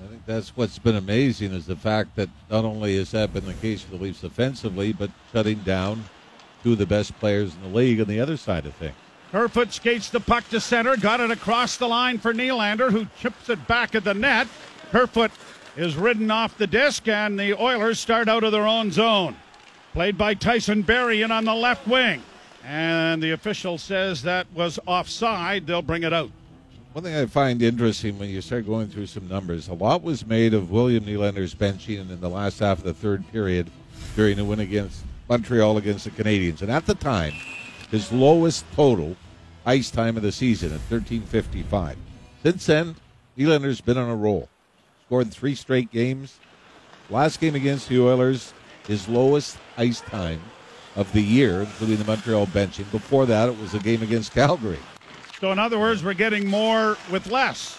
I 0.03 0.09
think 0.09 0.25
that's 0.25 0.57
what's 0.57 0.79
been 0.79 0.97
amazing 0.97 1.53
is 1.53 1.67
the 1.67 1.77
fact 1.77 2.17
that 2.17 2.31
not 2.51 2.65
only 2.65 2.97
has 2.97 3.11
that 3.11 3.33
been 3.33 3.45
the 3.45 3.55
case 3.55 3.83
for 3.83 3.91
the 3.91 4.03
Leafs 4.03 4.23
offensively, 4.23 4.93
but 4.93 5.11
shutting 5.33 5.59
down 5.59 6.05
two 6.63 6.73
of 6.73 6.79
the 6.79 6.87
best 6.87 7.19
players 7.19 7.55
in 7.55 7.63
the 7.63 7.77
league 7.77 8.01
on 8.01 8.07
the 8.07 8.21
other 8.21 8.37
side 8.37 8.67
of 8.67 8.75
things. 8.75 8.95
Kerfoot 9.33 9.73
skates 9.73 10.09
the 10.09 10.21
puck 10.21 10.49
to 10.49 10.61
center, 10.61 10.97
got 10.97 11.21
it 11.21 11.31
across 11.31 11.77
the 11.77 11.87
line 11.87 12.19
for 12.19 12.33
Nylander, 12.33 12.91
who 12.91 13.07
chips 13.21 13.49
it 13.49 13.67
back 13.67 13.95
at 13.95 14.05
the 14.05 14.15
net. 14.15 14.49
Kerfoot 14.91 15.31
is 15.77 15.97
ridden 15.97 16.31
off 16.31 16.59
the 16.59 16.67
disc, 16.67 17.07
and 17.09 17.39
the 17.39 17.55
Oilers 17.61 17.99
start 18.01 18.29
out 18.29 18.45
of 18.45 18.53
their 18.53 18.67
own 18.67 18.91
zone. 18.91 19.37
Played 19.93 20.19
by 20.19 20.35
Tyson 20.35 20.83
Barrie 20.83 21.23
in 21.23 21.31
on 21.31 21.45
the 21.45 21.55
left 21.55 21.87
wing. 21.87 22.23
And 22.65 23.23
the 23.23 23.31
official 23.31 23.79
says 23.79 24.23
that 24.23 24.47
was 24.55 24.79
offside. 24.87 25.67
They'll 25.67 25.83
bring 25.83 26.03
it 26.03 26.13
out. 26.13 26.31
One 26.93 27.05
thing 27.05 27.15
I 27.15 27.27
find 27.27 27.63
interesting 27.63 28.19
when 28.19 28.29
you 28.29 28.41
start 28.41 28.67
going 28.67 28.89
through 28.89 29.07
some 29.07 29.29
numbers, 29.29 29.69
a 29.69 29.75
lot 29.75 30.03
was 30.03 30.27
made 30.27 30.55
of 30.55 30.73
William 30.73 31.05
Nylander's 31.05 31.55
benching 31.55 32.01
in 32.01 32.21
the 32.21 32.29
last 32.29 32.59
half 32.59 32.79
of 32.79 32.85
the 32.85 32.95
third 32.95 33.25
period 33.31 33.71
during 34.17 34.37
the 34.37 34.45
win 34.45 34.61
against 34.61 35.05
Montreal 35.29 35.79
against 35.79 36.05
the 36.05 36.11
Canadiens. 36.11 36.63
And 36.63 36.71
at 36.71 36.87
the 36.87 36.97
time, 36.97 37.33
his 37.93 38.11
lowest 38.11 38.65
total 38.75 39.17
ice 39.65 39.91
time 39.91 40.17
of 40.17 40.25
the 40.25 40.33
season 40.33 40.73
at 40.73 40.81
13.55. 40.91 41.95
Since 42.43 42.67
then, 42.67 42.97
Nylander's 43.39 43.81
been 43.81 43.97
on 43.97 44.11
a 44.11 44.17
roll. 44.17 44.49
Scored 45.11 45.33
three 45.33 45.57
straight 45.57 45.91
games. 45.91 46.39
Last 47.09 47.41
game 47.41 47.57
against 47.57 47.89
the 47.89 48.01
Oilers, 48.01 48.55
his 48.87 49.09
lowest 49.09 49.59
ice 49.77 50.03
time 50.03 50.41
of 50.95 51.13
the 51.13 51.21
year, 51.21 51.63
including 51.63 51.97
the 51.97 52.05
Montreal 52.05 52.47
benching. 52.47 52.89
Before 52.93 53.27
that, 53.27 53.49
it 53.49 53.59
was 53.59 53.75
a 53.75 53.81
game 53.81 54.05
against 54.05 54.33
Calgary. 54.33 54.79
So, 55.41 55.51
in 55.51 55.59
other 55.59 55.81
words, 55.81 56.05
we're 56.05 56.15
getting 56.15 56.47
more 56.47 56.97
with 57.11 57.27
less. 57.27 57.77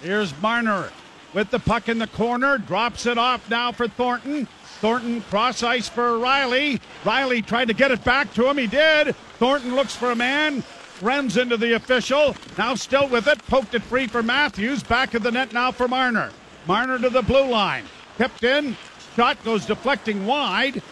Here's 0.00 0.32
Marner 0.40 0.90
with 1.34 1.50
the 1.50 1.58
puck 1.58 1.90
in 1.90 1.98
the 1.98 2.06
corner, 2.06 2.56
drops 2.56 3.04
it 3.04 3.18
off 3.18 3.50
now 3.50 3.70
for 3.70 3.86
Thornton. 3.86 4.48
Thornton 4.80 5.20
cross 5.20 5.62
ice 5.62 5.90
for 5.90 6.12
Rielly. 6.12 6.80
Rielly 7.04 7.44
tried 7.44 7.68
to 7.68 7.74
get 7.74 7.90
it 7.90 8.02
back 8.04 8.32
to 8.32 8.48
him. 8.48 8.56
He 8.56 8.66
did. 8.66 9.14
Thornton 9.38 9.74
looks 9.74 9.94
for 9.94 10.12
a 10.12 10.16
man, 10.16 10.64
runs 11.02 11.36
into 11.36 11.56
the 11.56 11.74
official. 11.74 12.36
Now 12.58 12.74
still 12.74 13.08
with 13.08 13.26
it, 13.26 13.38
poked 13.46 13.74
it 13.74 13.82
free 13.82 14.06
for 14.06 14.22
Matthews. 14.22 14.82
Back 14.82 15.14
of 15.14 15.22
the 15.22 15.30
net 15.30 15.52
now 15.52 15.70
for 15.72 15.88
Marner. 15.88 16.30
Marner 16.66 16.98
to 16.98 17.10
the 17.10 17.22
blue 17.22 17.46
line. 17.46 17.84
Tipped 18.16 18.44
in. 18.44 18.76
Shot 19.16 19.42
goes 19.44 19.66
deflecting 19.66 20.26
wide. 20.26 20.82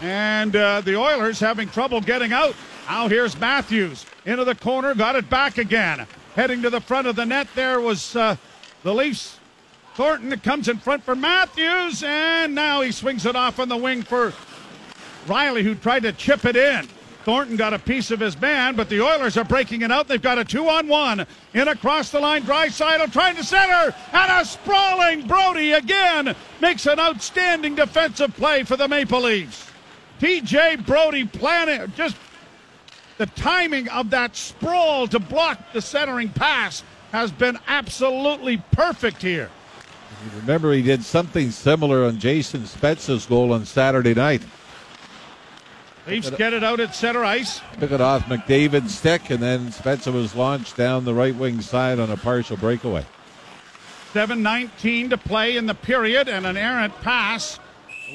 And 0.00 0.54
uh, 0.54 0.80
the 0.80 0.96
Oilers 0.96 1.40
having 1.40 1.68
trouble 1.68 2.00
getting 2.00 2.32
out. 2.32 2.54
Now 2.88 3.08
here's 3.08 3.38
Matthews 3.38 4.06
into 4.24 4.44
the 4.44 4.54
corner, 4.54 4.94
got 4.94 5.16
it 5.16 5.28
back 5.28 5.58
again. 5.58 6.06
Heading 6.34 6.62
to 6.62 6.70
the 6.70 6.80
front 6.80 7.06
of 7.06 7.16
the 7.16 7.26
net 7.26 7.48
there 7.54 7.80
was 7.80 8.14
uh, 8.14 8.36
the 8.82 8.94
Leafs. 8.94 9.38
Thornton 9.94 10.38
comes 10.40 10.68
in 10.68 10.78
front 10.78 11.02
for 11.02 11.16
Matthews, 11.16 12.04
and 12.04 12.54
now 12.54 12.82
he 12.82 12.92
swings 12.92 13.26
it 13.26 13.34
off 13.34 13.58
on 13.58 13.68
the 13.68 13.76
wing 13.76 14.02
for 14.02 14.32
Rielly, 15.26 15.62
who 15.62 15.74
tried 15.74 16.04
to 16.04 16.12
chip 16.12 16.44
it 16.44 16.54
in. 16.54 16.88
Thornton 17.28 17.56
got 17.56 17.74
a 17.74 17.78
piece 17.78 18.10
of 18.10 18.20
his 18.20 18.40
man, 18.40 18.74
but 18.74 18.88
the 18.88 19.02
Oilers 19.02 19.36
are 19.36 19.44
breaking 19.44 19.82
it 19.82 19.92
out. 19.92 20.08
They've 20.08 20.22
got 20.22 20.38
a 20.38 20.46
two 20.46 20.66
on 20.66 20.88
one. 20.88 21.26
In 21.52 21.68
across 21.68 22.08
the 22.08 22.18
line, 22.18 22.42
Draisaitl 22.44 23.12
trying 23.12 23.36
to 23.36 23.44
center, 23.44 23.94
and 24.14 24.32
a 24.32 24.46
sprawling 24.46 25.26
Brodie 25.26 25.72
again 25.72 26.34
makes 26.62 26.86
an 26.86 26.98
outstanding 26.98 27.74
defensive 27.74 28.34
play 28.34 28.62
for 28.62 28.78
the 28.78 28.88
Maple 28.88 29.20
Leafs. 29.20 29.70
TJ 30.20 30.86
Brodie 30.86 31.26
planning 31.26 31.92
just 31.94 32.16
the 33.18 33.26
timing 33.26 33.90
of 33.90 34.08
that 34.08 34.34
sprawl 34.34 35.06
to 35.08 35.18
block 35.18 35.74
the 35.74 35.82
centering 35.82 36.30
pass 36.30 36.82
has 37.12 37.30
been 37.30 37.58
absolutely 37.66 38.56
perfect 38.72 39.20
here. 39.20 39.50
Remember, 40.34 40.72
he 40.72 40.80
did 40.80 41.04
something 41.04 41.50
similar 41.50 42.06
on 42.06 42.18
Jason 42.18 42.62
Spezza's 42.62 43.26
goal 43.26 43.52
on 43.52 43.66
Saturday 43.66 44.14
night. 44.14 44.40
Leafs 46.08 46.30
get 46.30 46.54
it 46.54 46.64
out 46.64 46.80
at 46.80 46.94
center 46.94 47.22
ice. 47.22 47.60
Took 47.78 47.92
it 47.92 48.00
off 48.00 48.24
McDavid's 48.26 48.96
stick, 48.96 49.28
and 49.30 49.42
then 49.42 49.70
Spencer 49.72 50.10
was 50.10 50.34
launched 50.34 50.76
down 50.76 51.04
the 51.04 51.12
right 51.12 51.34
wing 51.34 51.60
side 51.60 51.98
on 51.98 52.10
a 52.10 52.16
partial 52.16 52.56
breakaway. 52.56 53.04
7.19 54.14 55.10
to 55.10 55.18
play 55.18 55.56
in 55.56 55.66
the 55.66 55.74
period, 55.74 56.28
and 56.28 56.46
an 56.46 56.56
errant 56.56 56.94
pass 57.02 57.60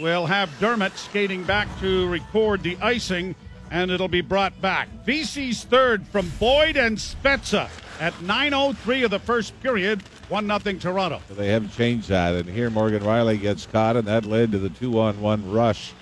will 0.02 0.26
have 0.26 0.50
Dermott 0.60 0.98
skating 0.98 1.44
back 1.44 1.68
to 1.82 2.08
record 2.10 2.64
the 2.64 2.78
icing, 2.82 3.36
and 3.70 3.92
it'll 3.92 4.08
be 4.08 4.22
brought 4.22 4.60
back. 4.60 4.90
Vesey's 5.06 5.64
third 5.64 6.08
from 6.08 6.32
Boyd 6.40 6.78
and 6.78 6.98
Spezza 6.98 7.70
at 8.00 8.14
9.03 8.16 9.06
of 9.06 9.12
the 9.12 9.20
first 9.20 9.60
period. 9.62 10.02
1 10.30 10.48
0 10.48 10.80
Toronto. 10.80 11.22
They 11.30 11.50
haven't 11.50 11.74
changed 11.74 12.10
that. 12.10 12.34
And 12.34 12.50
here 12.50 12.72
Morgan 12.72 13.04
Rielly 13.04 13.40
gets 13.40 13.68
caught, 13.68 13.96
and 13.98 14.08
that 14.08 14.26
led 14.26 14.52
to 14.54 14.58
the 14.58 14.70
two 14.70 15.00
on 15.00 15.22
one 15.22 15.52
rush. 15.52 15.94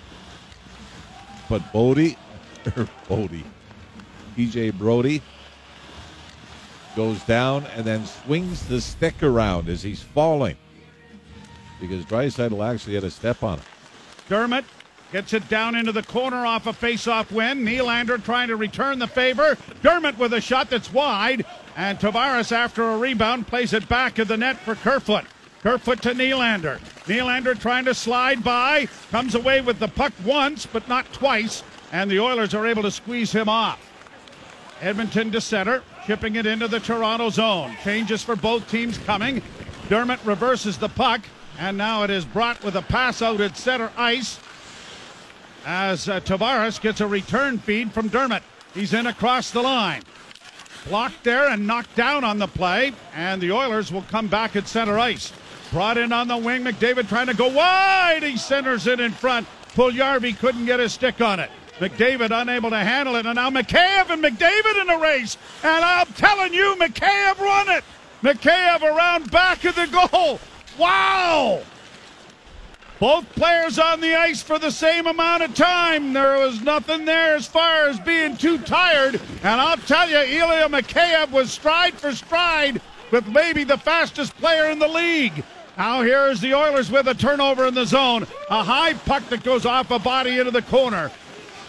But 1.52 1.70
Bodie, 1.70 2.16
Bodie, 3.10 3.44
TJ 4.38 4.72
Brodie 4.72 5.20
goes 6.96 7.22
down 7.24 7.66
and 7.76 7.84
then 7.84 8.06
swings 8.06 8.66
the 8.68 8.80
stick 8.80 9.22
around 9.22 9.68
as 9.68 9.82
he's 9.82 10.00
falling 10.00 10.56
because 11.78 12.06
Draisaitl 12.06 12.66
actually 12.66 12.94
had 12.94 13.04
a 13.04 13.10
step 13.10 13.42
on 13.42 13.58
it. 13.58 13.64
Dermott 14.30 14.64
gets 15.12 15.34
it 15.34 15.46
down 15.50 15.74
into 15.74 15.92
the 15.92 16.02
corner 16.02 16.46
off 16.46 16.66
a 16.66 16.72
face-off 16.72 17.30
win. 17.30 17.66
Nylander 17.66 18.24
trying 18.24 18.48
to 18.48 18.56
return 18.56 18.98
the 18.98 19.06
favor. 19.06 19.58
Dermott 19.82 20.16
with 20.16 20.32
a 20.32 20.40
shot 20.40 20.70
that's 20.70 20.90
wide, 20.90 21.44
and 21.76 21.98
Tavares 21.98 22.50
after 22.50 22.82
a 22.82 22.96
rebound 22.96 23.46
plays 23.46 23.74
it 23.74 23.86
back 23.90 24.18
of 24.18 24.28
the 24.28 24.38
net 24.38 24.56
for 24.56 24.74
Kerfoot. 24.74 25.26
Kerfoot 25.62 26.02
to 26.02 26.10
Nylander. 26.10 26.80
Nylander 27.06 27.58
trying 27.58 27.84
to 27.84 27.94
slide 27.94 28.42
by, 28.42 28.88
comes 29.10 29.36
away 29.36 29.60
with 29.60 29.78
the 29.78 29.88
puck 29.88 30.12
once, 30.24 30.66
but 30.66 30.88
not 30.88 31.10
twice, 31.12 31.62
and 31.92 32.10
the 32.10 32.18
Oilers 32.18 32.52
are 32.52 32.66
able 32.66 32.82
to 32.82 32.90
squeeze 32.90 33.30
him 33.30 33.48
off. 33.48 33.80
Edmonton 34.80 35.30
to 35.30 35.40
center, 35.40 35.84
chipping 36.04 36.34
it 36.34 36.46
into 36.46 36.66
the 36.66 36.80
Toronto 36.80 37.30
zone. 37.30 37.76
Changes 37.84 38.24
for 38.24 38.34
both 38.34 38.68
teams 38.68 38.98
coming. 38.98 39.40
Dermott 39.88 40.18
reverses 40.24 40.78
the 40.78 40.88
puck, 40.88 41.20
and 41.60 41.78
now 41.78 42.02
it 42.02 42.10
is 42.10 42.24
brought 42.24 42.62
with 42.64 42.74
a 42.74 42.82
pass 42.82 43.22
out 43.22 43.40
at 43.40 43.56
center 43.56 43.92
ice 43.96 44.40
as 45.64 46.08
uh, 46.08 46.18
Tavares 46.18 46.80
gets 46.80 47.00
a 47.00 47.06
return 47.06 47.58
feed 47.58 47.92
from 47.92 48.08
Dermott. 48.08 48.42
He's 48.74 48.94
in 48.94 49.06
across 49.06 49.52
the 49.52 49.62
line. 49.62 50.02
Blocked 50.88 51.22
there 51.22 51.48
and 51.50 51.68
knocked 51.68 51.94
down 51.94 52.24
on 52.24 52.38
the 52.40 52.48
play, 52.48 52.92
and 53.14 53.40
the 53.40 53.52
Oilers 53.52 53.92
will 53.92 54.02
come 54.02 54.26
back 54.26 54.56
at 54.56 54.66
center 54.66 54.98
ice. 54.98 55.32
Brought 55.72 55.96
in 55.96 56.12
on 56.12 56.28
the 56.28 56.36
wing, 56.36 56.64
McDavid 56.64 57.08
trying 57.08 57.28
to 57.28 57.34
go 57.34 57.48
wide. 57.48 58.22
He 58.22 58.36
centers 58.36 58.86
it 58.86 59.00
in 59.00 59.10
front. 59.10 59.48
Puljujarvi 59.74 60.38
couldn't 60.38 60.66
get 60.66 60.80
a 60.80 60.88
stick 60.88 61.22
on 61.22 61.40
it. 61.40 61.50
McDavid 61.78 62.30
unable 62.30 62.68
to 62.68 62.76
handle 62.76 63.16
it, 63.16 63.24
and 63.24 63.36
now 63.36 63.48
Mikheyev 63.48 64.10
and 64.10 64.22
McDavid 64.22 64.82
in 64.82 64.86
the 64.86 64.98
race. 64.98 65.38
And 65.64 65.82
I'm 65.82 66.06
telling 66.08 66.52
you, 66.52 66.76
Mikheyev 66.78 67.38
won 67.40 67.70
it. 67.70 67.84
Mikheyev 68.22 68.82
around 68.82 69.30
back 69.30 69.64
of 69.64 69.74
the 69.74 69.86
goal. 69.86 70.38
Wow! 70.78 71.62
Both 73.00 73.34
players 73.34 73.78
on 73.78 74.00
the 74.00 74.14
ice 74.14 74.42
for 74.42 74.58
the 74.58 74.70
same 74.70 75.06
amount 75.06 75.42
of 75.42 75.54
time. 75.54 76.12
There 76.12 76.38
was 76.38 76.60
nothing 76.60 77.06
there 77.06 77.34
as 77.34 77.46
far 77.46 77.88
as 77.88 77.98
being 77.98 78.36
too 78.36 78.58
tired. 78.58 79.20
And 79.42 79.60
I'll 79.60 79.78
tell 79.78 80.08
you, 80.08 80.18
Ilya 80.18 80.68
Mikheyev 80.68 81.30
was 81.30 81.50
stride 81.50 81.94
for 81.94 82.12
stride 82.12 82.82
with 83.10 83.26
maybe 83.26 83.64
the 83.64 83.78
fastest 83.78 84.36
player 84.36 84.70
in 84.70 84.78
the 84.78 84.86
league. 84.86 85.42
Now 85.82 86.02
here's 86.02 86.40
the 86.40 86.54
Oilers 86.54 86.92
with 86.92 87.08
a 87.08 87.14
turnover 87.14 87.66
in 87.66 87.74
the 87.74 87.84
zone. 87.84 88.24
A 88.48 88.62
high 88.62 88.94
puck 88.94 89.28
that 89.30 89.42
goes 89.42 89.66
off 89.66 89.90
a 89.90 89.98
body 89.98 90.38
into 90.38 90.52
the 90.52 90.62
corner. 90.62 91.10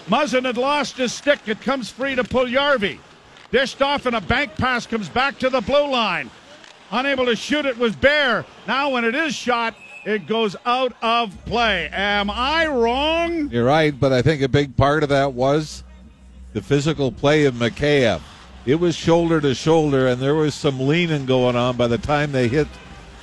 Muzzin 0.06 0.46
had 0.46 0.56
lost 0.56 0.98
his 0.98 1.12
stick. 1.12 1.40
It 1.48 1.60
comes 1.62 1.90
free 1.90 2.14
to 2.14 2.24
Puljujarvi. 2.24 3.00
Dished 3.52 3.82
off 3.82 4.06
and 4.06 4.16
a 4.16 4.22
bank 4.22 4.56
pass 4.56 4.86
comes 4.86 5.10
back 5.10 5.40
to 5.40 5.50
the 5.50 5.62
blue 5.62 5.90
line. 5.90 6.30
Unable 6.92 7.26
to 7.26 7.36
shoot 7.36 7.66
it 7.66 7.76
was 7.76 7.96
Bear. 7.96 8.46
Now 8.68 8.92
when 8.92 9.04
it 9.04 9.16
is 9.16 9.34
shot, 9.34 9.74
it 10.06 10.28
goes 10.28 10.56
out 10.64 10.94
of 11.02 11.36
play. 11.46 11.90
Am 11.92 12.30
I 12.30 12.68
wrong? 12.68 13.50
You're 13.50 13.66
right, 13.66 14.00
but 14.00 14.14
I 14.14 14.22
think 14.22 14.44
a 14.44 14.48
big 14.48 14.78
part 14.78 15.02
of 15.02 15.10
that 15.10 15.34
was 15.34 15.84
the 16.54 16.62
physical 16.62 17.12
play 17.12 17.46
of 17.46 17.56
Mikheyev. 17.56 18.22
It 18.68 18.76
was 18.76 18.96
shoulder 18.96 19.42
to 19.42 19.56
shoulder, 19.56 20.06
and 20.06 20.22
there 20.22 20.36
was 20.36 20.54
some 20.54 20.80
leaning 20.82 21.26
going 21.26 21.56
on 21.56 21.78
by 21.78 21.88
the 21.88 21.98
time 21.98 22.32
they 22.32 22.48
hit 22.48 22.68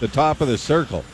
the 0.01 0.09
top 0.09 0.41
of 0.41 0.49
the 0.49 0.59
circle. 0.59 1.05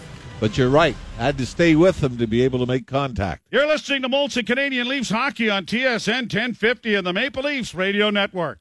But 0.40 0.58
you're 0.58 0.68
right. 0.68 0.96
Had 1.18 1.38
to 1.38 1.46
stay 1.46 1.76
with 1.76 2.00
them 2.00 2.18
to 2.18 2.26
be 2.26 2.42
able 2.42 2.58
to 2.58 2.66
make 2.66 2.86
contact. 2.86 3.42
You're 3.50 3.66
listening 3.66 4.02
to 4.02 4.08
Molson 4.08 4.46
Canadian 4.46 4.88
Leafs 4.88 5.10
hockey 5.10 5.48
on 5.50 5.64
TSN 5.64 6.22
1050 6.22 6.94
and 6.94 7.06
the 7.06 7.12
Maple 7.12 7.42
Leafs 7.42 7.74
Radio 7.74 8.10
Network. 8.10 8.58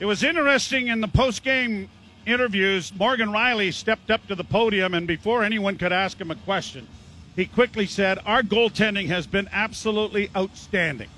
It 0.00 0.04
was 0.04 0.22
interesting 0.22 0.88
in 0.88 1.00
the 1.00 1.08
post 1.08 1.42
game 1.42 1.88
interviews, 2.28 2.92
Morgan 2.94 3.30
Rielly 3.30 3.72
stepped 3.72 4.10
up 4.10 4.26
to 4.28 4.34
the 4.34 4.44
podium, 4.44 4.94
and 4.94 5.06
before 5.06 5.42
anyone 5.42 5.78
could 5.78 5.92
ask 5.92 6.20
him 6.20 6.30
a 6.30 6.36
question, 6.36 6.86
he 7.34 7.46
quickly 7.46 7.86
said, 7.86 8.18
Our 8.26 8.42
goaltending 8.42 9.06
has 9.08 9.26
been 9.26 9.48
absolutely 9.50 10.30
outstanding. 10.36 11.08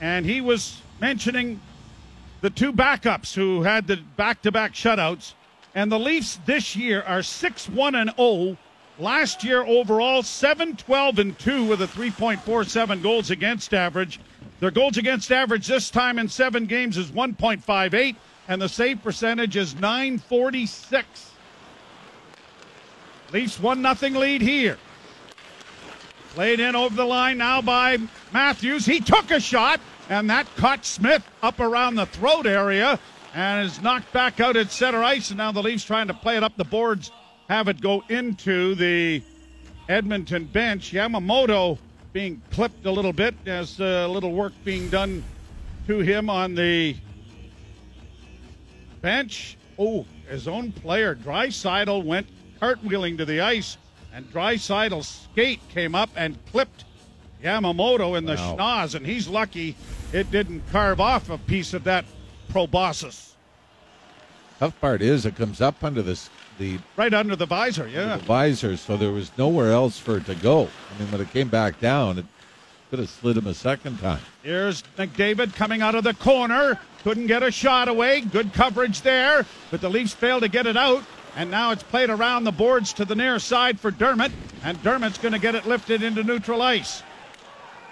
And 0.00 0.24
he 0.24 0.40
was 0.40 0.80
mentioning 1.00 1.60
the 2.40 2.50
two 2.50 2.72
backups 2.72 3.34
who 3.34 3.62
had 3.62 3.86
the 3.86 3.96
back 4.16 4.42
to 4.42 4.52
back 4.52 4.72
shutouts. 4.72 5.34
And 5.74 5.90
the 5.90 5.98
Leafs 5.98 6.38
this 6.44 6.76
year 6.76 7.02
are 7.02 7.22
6 7.22 7.68
1 7.68 7.94
and 7.94 8.12
0. 8.16 8.56
Last 8.98 9.42
year 9.42 9.64
overall, 9.64 10.22
7 10.22 10.76
12 10.76 11.18
and 11.18 11.38
2 11.38 11.64
with 11.64 11.82
a 11.82 11.86
3.47 11.86 13.02
goals 13.02 13.30
against 13.30 13.72
average. 13.72 14.20
Their 14.60 14.70
goals 14.70 14.98
against 14.98 15.32
average 15.32 15.66
this 15.66 15.90
time 15.90 16.18
in 16.18 16.28
seven 16.28 16.66
games 16.66 16.96
is 16.96 17.10
1.58 17.10 18.16
and 18.48 18.60
the 18.60 18.68
save 18.68 19.02
percentage 19.02 19.56
is 19.56 19.74
946. 19.76 21.30
Leafs 23.32 23.58
1 23.58 23.80
nothing 23.80 24.14
lead 24.14 24.42
here. 24.42 24.78
Played 26.34 26.60
in 26.60 26.76
over 26.76 26.94
the 26.94 27.04
line 27.04 27.38
now 27.38 27.60
by 27.60 27.98
Matthews. 28.32 28.86
He 28.86 29.00
took 29.00 29.30
a 29.30 29.40
shot, 29.40 29.80
and 30.08 30.30
that 30.30 30.46
caught 30.56 30.84
Smith 30.84 31.26
up 31.42 31.60
around 31.60 31.94
the 31.94 32.06
throat 32.06 32.46
area 32.46 32.98
and 33.34 33.66
is 33.66 33.80
knocked 33.80 34.12
back 34.12 34.40
out 34.40 34.56
at 34.56 34.70
center 34.70 35.02
ice. 35.02 35.30
And 35.30 35.38
now 35.38 35.52
the 35.52 35.62
Leafs 35.62 35.84
trying 35.84 36.08
to 36.08 36.14
play 36.14 36.36
it 36.36 36.42
up 36.42 36.56
the 36.56 36.64
boards, 36.64 37.10
have 37.48 37.68
it 37.68 37.80
go 37.80 38.04
into 38.08 38.74
the 38.74 39.22
Edmonton 39.88 40.44
bench. 40.44 40.92
Yamamoto 40.92 41.78
being 42.12 42.42
clipped 42.50 42.84
a 42.86 42.90
little 42.90 43.12
bit 43.12 43.34
as 43.46 43.80
uh, 43.80 44.04
a 44.06 44.08
little 44.08 44.32
work 44.32 44.52
being 44.64 44.88
done 44.90 45.24
to 45.86 45.98
him 46.00 46.28
on 46.28 46.54
the 46.54 46.96
bench. 49.00 49.56
Oh, 49.78 50.06
his 50.28 50.46
own 50.46 50.72
player, 50.72 51.14
Draisaitl, 51.14 52.04
went 52.04 52.26
cartwheeling 52.60 53.18
to 53.18 53.24
the 53.24 53.40
ice, 53.40 53.76
and 54.12 54.30
Draisaitl's 54.32 55.08
skate 55.32 55.60
came 55.70 55.94
up 55.94 56.10
and 56.14 56.36
clipped 56.46 56.84
Yamamoto 57.42 58.16
in 58.16 58.24
the 58.24 58.34
wow. 58.34 58.56
schnoz, 58.56 58.94
and 58.94 59.04
he's 59.04 59.26
lucky 59.26 59.74
it 60.12 60.30
didn't 60.30 60.62
carve 60.70 61.00
off 61.00 61.30
a 61.30 61.38
piece 61.38 61.74
of 61.74 61.84
that 61.84 62.04
proboscis. 62.52 63.34
Tough 64.58 64.78
part 64.80 65.02
is 65.02 65.26
it 65.26 65.34
comes 65.34 65.60
up 65.60 65.82
under 65.82 66.02
the 66.02 66.20
the, 66.58 66.78
Right 66.96 67.12
under 67.14 67.34
the 67.34 67.46
visor, 67.46 67.88
yeah. 67.88 68.16
the 68.16 68.24
visor, 68.24 68.76
so 68.76 68.96
there 68.96 69.10
was 69.10 69.32
nowhere 69.38 69.72
else 69.72 69.98
for 69.98 70.18
it 70.18 70.26
to 70.26 70.34
go. 70.34 70.68
I 70.94 71.00
mean, 71.00 71.10
when 71.10 71.20
it 71.20 71.32
came 71.32 71.48
back 71.48 71.80
down, 71.80 72.18
it 72.18 72.26
could 72.90 72.98
have 72.98 73.08
slid 73.08 73.38
him 73.38 73.46
a 73.46 73.54
second 73.54 73.98
time. 73.98 74.20
Here's 74.42 74.82
McDavid 74.98 75.54
coming 75.54 75.80
out 75.80 75.94
of 75.94 76.04
the 76.04 76.14
corner. 76.14 76.78
Couldn't 77.02 77.26
get 77.26 77.42
a 77.42 77.50
shot 77.50 77.88
away. 77.88 78.20
Good 78.20 78.52
coverage 78.52 79.00
there, 79.00 79.46
but 79.70 79.80
the 79.80 79.88
Leafs 79.88 80.12
failed 80.12 80.42
to 80.42 80.48
get 80.48 80.66
it 80.66 80.76
out. 80.76 81.02
And 81.36 81.50
now 81.50 81.70
it's 81.70 81.82
played 81.82 82.10
around 82.10 82.44
the 82.44 82.52
boards 82.52 82.92
to 82.92 83.06
the 83.06 83.14
near 83.14 83.38
side 83.38 83.80
for 83.80 83.90
Dermott. 83.90 84.30
And 84.62 84.80
Dermott's 84.82 85.16
going 85.16 85.32
to 85.32 85.38
get 85.38 85.54
it 85.54 85.66
lifted 85.66 86.02
into 86.02 86.22
neutral 86.22 86.60
ice. 86.60 87.02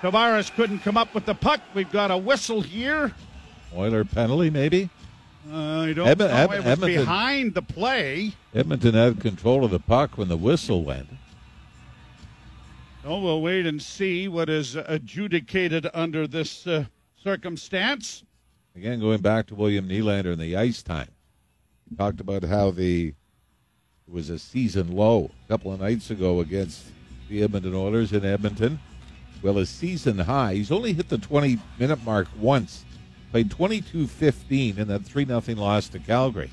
Tavares 0.03 0.55
couldn't 0.55 0.81
come 0.81 0.99
up 0.99 1.15
with 1.15 1.25
the 1.25 1.35
puck. 1.35 1.61
We've 1.75 1.91
got 1.91 2.11
a 2.11 2.19
whistle 2.19 2.61
here. 2.61 3.13
Oiler 3.75 4.05
penalty, 4.05 4.51
maybe. 4.51 4.91
Uh, 5.51 5.55
I 5.57 5.93
don't 5.93 6.07
Edmon- 6.07 6.19
know. 6.19 6.27
Ed- 6.27 6.43
it 6.43 6.49
was 6.59 6.67
Edmonton- 6.67 7.01
behind 7.01 7.55
the 7.55 7.63
play. 7.63 8.33
Edmonton 8.55 8.95
had 8.95 9.21
control 9.21 9.65
of 9.65 9.71
the 9.71 9.79
puck 9.81 10.19
when 10.19 10.29
the 10.29 10.37
whistle 10.37 10.85
went. 10.85 11.09
So 13.03 13.19
we'll 13.19 13.41
wait 13.41 13.65
and 13.67 13.81
see 13.81 14.29
what 14.29 14.49
is 14.51 14.77
adjudicated 14.77 15.89
under 15.95 16.27
this 16.27 16.67
uh, 16.67 16.85
circumstance. 17.23 18.25
Again, 18.77 19.01
going 19.01 19.21
back 19.21 19.47
to 19.47 19.55
William 19.55 19.89
Nylander 19.89 20.33
and 20.33 20.41
the 20.41 20.57
ice 20.57 20.83
time. 20.83 21.09
He 21.89 21.97
talked 21.97 22.21
about 22.21 22.45
how 22.45 22.71
the 22.71 23.09
it 24.07 24.13
was 24.13 24.29
a 24.29 24.39
season 24.39 24.95
low 24.95 25.31
a 25.45 25.49
couple 25.49 25.73
of 25.73 25.81
nights 25.81 26.11
ago 26.11 26.41
against 26.41 26.85
the 27.29 27.43
Edmonton 27.43 27.75
Oilers 27.75 28.13
in 28.13 28.25
Edmonton. 28.25 28.79
Well, 29.43 29.57
a 29.59 29.65
season 29.67 30.19
high. 30.19 30.55
He's 30.55 30.71
only 30.71 30.93
hit 30.93 31.09
the 31.09 31.17
20 31.19 31.59
minute 31.79 32.05
mark 32.05 32.29
once. 32.39 32.85
Played 33.31 33.51
22 33.51 34.07
15 34.07 34.79
in 34.79 34.89
that 34.89 35.05
3 35.05 35.25
0 35.25 35.43
loss 35.57 35.89
to 35.91 35.99
Calgary. 35.99 36.51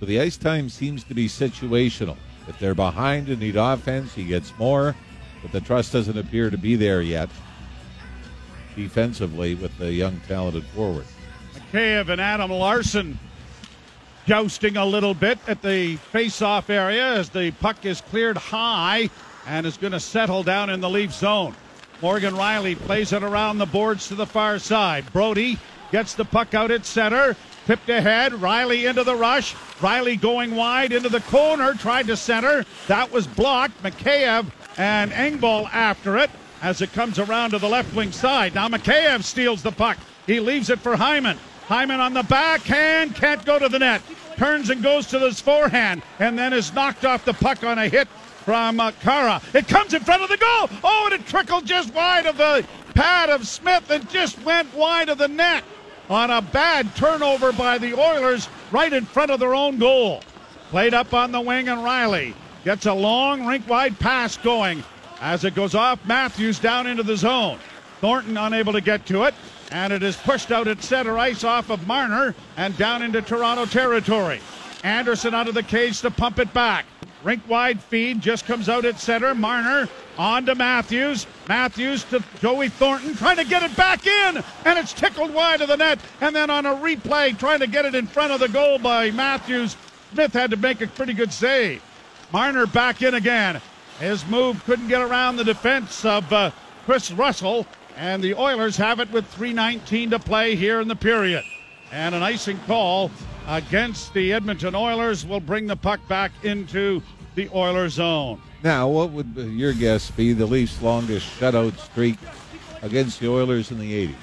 So 0.00 0.06
the 0.06 0.20
ice 0.20 0.36
time 0.36 0.68
seems 0.68 1.04
to 1.04 1.14
be 1.14 1.28
situational. 1.28 2.16
If 2.48 2.58
they're 2.58 2.74
behind 2.74 3.28
and 3.28 3.38
need 3.38 3.56
offense, 3.56 4.12
he 4.14 4.24
gets 4.24 4.52
more, 4.58 4.96
but 5.42 5.52
the 5.52 5.60
trust 5.60 5.92
doesn't 5.92 6.18
appear 6.18 6.50
to 6.50 6.58
be 6.58 6.74
there 6.74 7.02
yet 7.02 7.30
defensively 8.74 9.54
with 9.54 9.76
the 9.78 9.92
young, 9.92 10.20
talented 10.26 10.64
forward. 10.66 11.04
McCabe 11.54 12.08
and 12.08 12.20
Adam 12.20 12.50
Larsson 12.50 13.18
jousting 14.26 14.76
a 14.76 14.84
little 14.84 15.14
bit 15.14 15.38
at 15.46 15.62
the 15.62 15.96
face-off 15.96 16.70
area 16.70 17.14
as 17.14 17.28
the 17.28 17.50
puck 17.52 17.84
is 17.84 18.00
cleared 18.00 18.36
high 18.36 19.10
and 19.46 19.66
is 19.66 19.76
going 19.76 19.92
to 19.92 20.00
settle 20.00 20.42
down 20.42 20.70
in 20.70 20.80
the 20.80 20.88
Leaf 20.88 21.12
zone. 21.12 21.54
Morgan 22.00 22.34
Rielly 22.34 22.76
plays 22.76 23.12
it 23.12 23.22
around 23.22 23.58
the 23.58 23.66
boards 23.66 24.08
to 24.08 24.14
the 24.14 24.26
far 24.26 24.58
side. 24.58 25.04
Brodie 25.12 25.58
gets 25.92 26.14
the 26.14 26.24
puck 26.24 26.54
out 26.54 26.72
at 26.72 26.84
center. 26.84 27.36
Tipped 27.66 27.88
ahead. 27.88 28.32
Rielly 28.32 28.88
into 28.88 29.04
the 29.04 29.14
rush. 29.14 29.54
Rielly 29.78 30.20
going 30.20 30.56
wide 30.56 30.90
into 30.90 31.08
the 31.08 31.20
corner. 31.20 31.74
Tried 31.74 32.08
to 32.08 32.16
center. 32.16 32.64
That 32.88 33.12
was 33.12 33.26
blocked. 33.26 33.80
Mikheyev 33.84 34.46
and 34.78 35.12
Engvall 35.12 35.72
after 35.72 36.16
it 36.16 36.30
as 36.62 36.80
it 36.80 36.92
comes 36.92 37.18
around 37.18 37.50
to 37.50 37.58
the 37.58 37.68
left 37.68 37.94
wing 37.94 38.10
side. 38.10 38.54
Now 38.54 38.68
Mikheyev 38.68 39.22
steals 39.22 39.62
the 39.62 39.70
puck. 39.70 39.98
He 40.26 40.40
leaves 40.40 40.70
it 40.70 40.80
for 40.80 40.96
Hyman. 40.96 41.38
Hyman 41.66 42.00
on 42.00 42.14
the 42.14 42.24
backhand. 42.24 43.14
Can't 43.14 43.44
go 43.44 43.58
to 43.58 43.68
the 43.68 43.78
net. 43.78 44.02
Turns 44.36 44.70
and 44.70 44.82
goes 44.82 45.06
to 45.08 45.20
his 45.20 45.40
forehand 45.40 46.02
and 46.18 46.36
then 46.38 46.52
is 46.52 46.72
knocked 46.72 47.04
off 47.04 47.24
the 47.24 47.34
puck 47.34 47.62
on 47.62 47.78
a 47.78 47.88
hit 47.88 48.08
from 48.44 48.80
uh, 48.80 48.90
Khaira. 49.02 49.42
It 49.54 49.68
comes 49.68 49.94
in 49.94 50.02
front 50.02 50.22
of 50.22 50.28
the 50.28 50.36
goal. 50.36 50.68
Oh, 50.82 51.08
and 51.10 51.20
it 51.20 51.26
trickled 51.26 51.64
just 51.64 51.94
wide 51.94 52.26
of 52.26 52.38
the 52.38 52.66
pad 52.94 53.30
of 53.30 53.46
Smith 53.46 53.88
and 53.90 54.08
just 54.10 54.42
went 54.42 54.72
wide 54.74 55.08
of 55.08 55.18
the 55.18 55.28
net 55.28 55.62
on 56.10 56.30
a 56.30 56.42
bad 56.42 56.94
turnover 56.96 57.52
by 57.52 57.78
the 57.78 57.94
Oilers 57.94 58.48
right 58.70 58.92
in 58.92 59.04
front 59.04 59.30
of 59.30 59.40
their 59.40 59.54
own 59.54 59.78
goal. 59.78 60.22
Played 60.70 60.94
up 60.94 61.14
on 61.14 61.32
the 61.32 61.40
wing, 61.40 61.68
and 61.68 61.80
Rielly 61.80 62.34
gets 62.64 62.86
a 62.86 62.92
long 62.92 63.46
rink 63.46 63.68
wide 63.68 63.98
pass 63.98 64.36
going 64.36 64.82
as 65.20 65.44
it 65.44 65.54
goes 65.54 65.74
off 65.74 66.04
Matthews 66.06 66.58
down 66.58 66.86
into 66.86 67.02
the 67.02 67.16
zone. 67.16 67.58
Thornton 68.00 68.36
unable 68.36 68.72
to 68.72 68.80
get 68.80 69.06
to 69.06 69.24
it, 69.24 69.34
and 69.70 69.92
it 69.92 70.02
is 70.02 70.16
pushed 70.16 70.50
out 70.50 70.66
at 70.66 70.82
center 70.82 71.18
ice 71.18 71.44
off 71.44 71.70
of 71.70 71.86
Marner 71.86 72.34
and 72.56 72.76
down 72.76 73.02
into 73.02 73.22
Toronto 73.22 73.66
territory. 73.66 74.40
Andersen 74.82 75.34
out 75.34 75.46
of 75.46 75.54
the 75.54 75.62
cage 75.62 76.00
to 76.00 76.10
pump 76.10 76.38
it 76.38 76.52
back. 76.52 76.86
Rink 77.24 77.42
wide 77.48 77.80
feed 77.80 78.20
just 78.20 78.46
comes 78.46 78.68
out 78.68 78.84
at 78.84 78.98
center. 78.98 79.34
Marner 79.34 79.88
on 80.18 80.44
to 80.46 80.54
Matthews. 80.54 81.26
Matthews 81.48 82.04
to 82.04 82.22
Joey 82.40 82.68
Thornton 82.68 83.14
trying 83.14 83.36
to 83.36 83.44
get 83.44 83.62
it 83.62 83.76
back 83.76 84.06
in, 84.06 84.42
and 84.64 84.78
it's 84.78 84.92
tickled 84.92 85.32
wide 85.32 85.60
of 85.60 85.68
the 85.68 85.76
net. 85.76 86.00
And 86.20 86.34
then 86.34 86.50
on 86.50 86.66
a 86.66 86.74
replay, 86.74 87.38
trying 87.38 87.60
to 87.60 87.66
get 87.66 87.84
it 87.84 87.94
in 87.94 88.06
front 88.06 88.32
of 88.32 88.40
the 88.40 88.48
goal 88.48 88.78
by 88.78 89.10
Matthews. 89.12 89.76
Smith 90.12 90.32
had 90.32 90.50
to 90.50 90.56
make 90.56 90.80
a 90.80 90.86
pretty 90.88 91.14
good 91.14 91.32
save. 91.32 91.82
Marner 92.32 92.66
back 92.66 93.02
in 93.02 93.14
again. 93.14 93.60
His 94.00 94.26
move 94.26 94.64
couldn't 94.64 94.88
get 94.88 95.00
around 95.00 95.36
the 95.36 95.44
defense 95.44 96.04
of 96.04 96.30
uh, 96.32 96.50
Kris 96.86 97.12
Russell, 97.12 97.66
and 97.96 98.22
the 98.22 98.34
Oilers 98.34 98.76
have 98.78 99.00
it 99.00 99.10
with 99.12 99.30
3.19 99.34 100.10
to 100.10 100.18
play 100.18 100.56
here 100.56 100.80
in 100.80 100.88
the 100.88 100.96
period. 100.96 101.44
And 101.92 102.14
an 102.14 102.22
icing 102.22 102.58
call 102.66 103.10
against 103.46 104.14
the 104.14 104.32
Edmonton 104.32 104.74
Oilers 104.74 105.26
will 105.26 105.40
bring 105.40 105.66
the 105.66 105.76
puck 105.76 106.00
back 106.08 106.32
into 106.42 107.02
the 107.34 107.48
Oilers 107.54 107.94
zone. 107.94 108.40
Now, 108.62 108.88
what 108.88 109.10
would 109.10 109.34
your 109.36 109.72
guess 109.72 110.10
be 110.10 110.32
the 110.32 110.46
Leafs' 110.46 110.80
longest 110.82 111.26
shutout 111.38 111.76
streak 111.78 112.16
against 112.82 113.20
the 113.20 113.28
Oilers 113.28 113.70
in 113.70 113.78
the 113.78 114.08
80s? 114.08 114.14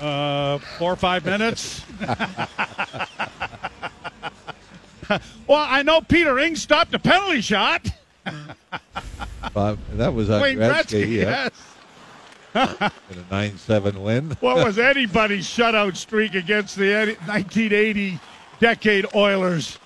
Uh, 0.00 0.58
four 0.78 0.92
or 0.92 0.96
five 0.96 1.24
minutes. 1.26 1.82
well, 5.46 5.66
I 5.68 5.82
know 5.82 6.00
Peter 6.00 6.38
Ing 6.38 6.56
stopped 6.56 6.94
a 6.94 6.98
penalty 6.98 7.42
shot. 7.42 7.86
Uh, 8.24 9.76
that 9.94 10.14
was 10.14 10.30
on 10.30 10.40
Wayne 10.40 10.56
Gretzky, 10.56 11.04
Gretzky, 11.04 11.16
yeah, 11.16 11.22
yes. 11.22 11.50
In 12.54 13.18
a 13.18 13.24
9 13.30 13.56
7 13.56 14.02
win. 14.02 14.36
What 14.40 14.64
was 14.64 14.78
anybody's 14.78 15.46
shutout 15.46 15.96
streak 15.96 16.34
against 16.34 16.76
the 16.76 17.16
1980 17.26 18.18
decade 18.58 19.06
Oilers? 19.14 19.78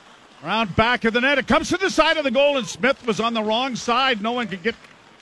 Around 0.42 0.76
back 0.76 1.04
of 1.04 1.14
the 1.14 1.22
net. 1.22 1.38
It 1.38 1.46
comes 1.46 1.70
to 1.70 1.78
the 1.78 1.88
side 1.88 2.18
of 2.18 2.24
the 2.24 2.30
goal, 2.30 2.58
and 2.58 2.66
Smith 2.66 3.06
was 3.06 3.18
on 3.18 3.32
the 3.32 3.42
wrong 3.42 3.74
side. 3.76 4.20
No 4.20 4.32
one 4.32 4.46
could 4.46 4.62
get 4.62 4.74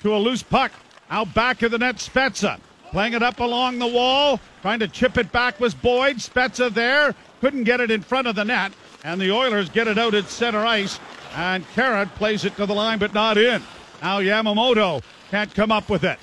to 0.02 0.16
a 0.16 0.18
loose 0.18 0.42
puck. 0.42 0.72
Out 1.10 1.32
back 1.32 1.62
of 1.62 1.70
the 1.70 1.78
net, 1.78 1.96
Spezza. 1.96 2.58
Playing 2.90 3.14
it 3.14 3.22
up 3.22 3.38
along 3.38 3.78
the 3.78 3.86
wall. 3.86 4.40
Trying 4.62 4.80
to 4.80 4.88
chip 4.88 5.16
it 5.18 5.30
back 5.30 5.60
was 5.60 5.74
Boyd. 5.74 6.16
Spezza 6.16 6.72
there. 6.72 7.14
Couldn't 7.40 7.64
get 7.64 7.80
it 7.80 7.90
in 7.90 8.02
front 8.02 8.26
of 8.26 8.34
the 8.34 8.44
net. 8.44 8.72
And 9.04 9.20
the 9.20 9.30
Oilers 9.30 9.68
get 9.68 9.86
it 9.88 9.96
out 9.96 10.14
at 10.14 10.28
center 10.28 10.66
ice. 10.66 10.98
And 11.36 11.64
Carrot 11.74 12.12
plays 12.16 12.44
it 12.44 12.56
to 12.56 12.66
the 12.66 12.74
line, 12.74 12.98
but 12.98 13.14
not 13.14 13.38
in. 13.38 13.62
Now 14.02 14.20
Yamamoto 14.20 15.02
can't 15.30 15.54
come 15.54 15.70
up 15.70 15.88
with 15.88 16.04
it. 16.04 16.18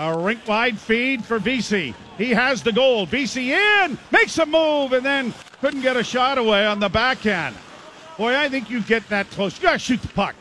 A 0.00 0.16
rink 0.16 0.46
wide 0.46 0.78
feed 0.78 1.24
for 1.24 1.40
Vesey. 1.40 1.92
He 2.18 2.30
has 2.30 2.62
the 2.62 2.70
goal. 2.70 3.04
Vesey 3.04 3.52
in, 3.52 3.98
makes 4.12 4.38
a 4.38 4.46
move, 4.46 4.92
and 4.92 5.04
then 5.04 5.34
couldn't 5.60 5.80
get 5.80 5.96
a 5.96 6.04
shot 6.04 6.38
away 6.38 6.64
on 6.64 6.78
the 6.78 6.88
backhand. 6.88 7.56
Boy, 8.16 8.36
I 8.36 8.48
think 8.48 8.70
you 8.70 8.80
get 8.80 9.08
that 9.08 9.28
close. 9.30 9.56
You 9.56 9.64
gotta 9.64 9.78
shoot 9.80 10.00
the 10.00 10.06
puck. 10.06 10.36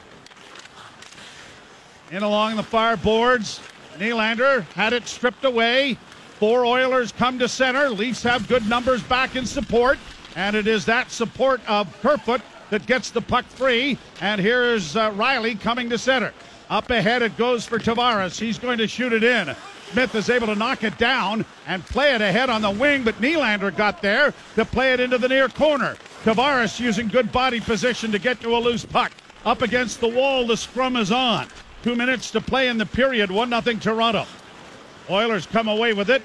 In 2.12 2.22
along 2.22 2.56
the 2.56 2.62
far 2.62 2.98
boards. 2.98 3.60
Nylander 3.98 4.62
had 4.74 4.94
it 4.94 5.08
stripped 5.08 5.44
away. 5.44 5.98
Four 6.38 6.64
Oilers 6.64 7.12
come 7.12 7.40
to 7.40 7.48
center. 7.48 7.90
Leafs 7.90 8.22
have 8.22 8.48
good 8.48 8.70
numbers 8.70 9.02
back 9.02 9.36
in 9.36 9.48
support. 9.48 9.98
And 10.36 10.56
it 10.56 10.68
is 10.68 10.86
that 10.86 11.10
support 11.10 11.68
of 11.68 11.92
Kerfoot 12.04 12.42
that 12.70 12.86
gets 12.86 13.10
the 13.10 13.22
puck 13.22 13.46
free. 13.46 13.98
And 14.22 14.40
here 14.40 14.66
is 14.66 14.96
uh, 14.96 15.10
Rielly 15.14 15.60
coming 15.60 15.90
to 15.90 15.98
center. 15.98 16.32
Up 16.70 16.90
ahead 16.90 17.22
it 17.22 17.38
goes 17.38 17.66
for 17.66 17.80
Tavares. 17.80 18.40
He's 18.40 18.60
going 18.60 18.78
to 18.80 18.88
shoot 18.88 19.14
it 19.14 19.24
in. 19.24 19.56
Smith 19.92 20.14
is 20.16 20.30
able 20.30 20.48
to 20.48 20.56
knock 20.56 20.84
it 20.84 20.98
down 20.98 21.46
and 21.66 21.86
play 21.86 22.14
it 22.14 22.22
ahead 22.22 22.50
on 22.50 22.62
the 22.62 22.70
wing, 22.70 23.04
but 23.04 23.20
Nylander 23.22 23.76
got 23.76 24.02
there 24.02 24.34
to 24.56 24.66
play 24.66 24.92
it 24.92 25.00
into 25.00 25.18
the 25.18 25.30
near 25.30 25.48
corner. 25.48 25.96
Tavares 26.24 26.78
using 26.78 27.08
good 27.08 27.32
body 27.32 27.62
position 27.62 28.12
to 28.12 28.20
get 28.20 28.42
to 28.42 28.56
a 28.56 28.60
loose 28.60 28.84
puck. 28.84 29.14
Up 29.46 29.62
against 29.62 30.02
the 30.02 30.10
wall, 30.10 30.46
the 30.46 30.58
scrum 30.58 30.98
is 30.98 31.10
on. 31.10 31.48
Two 31.84 31.96
minutes 31.96 32.32
to 32.32 32.42
play 32.42 32.68
in 32.68 32.78
the 32.78 32.86
period. 32.86 33.32
1 33.32 33.50
0 33.50 33.78
Toronto. 33.80 34.26
Oilers 35.10 35.46
come 35.46 35.70
away 35.70 35.94
with 35.94 36.10
it. 36.10 36.22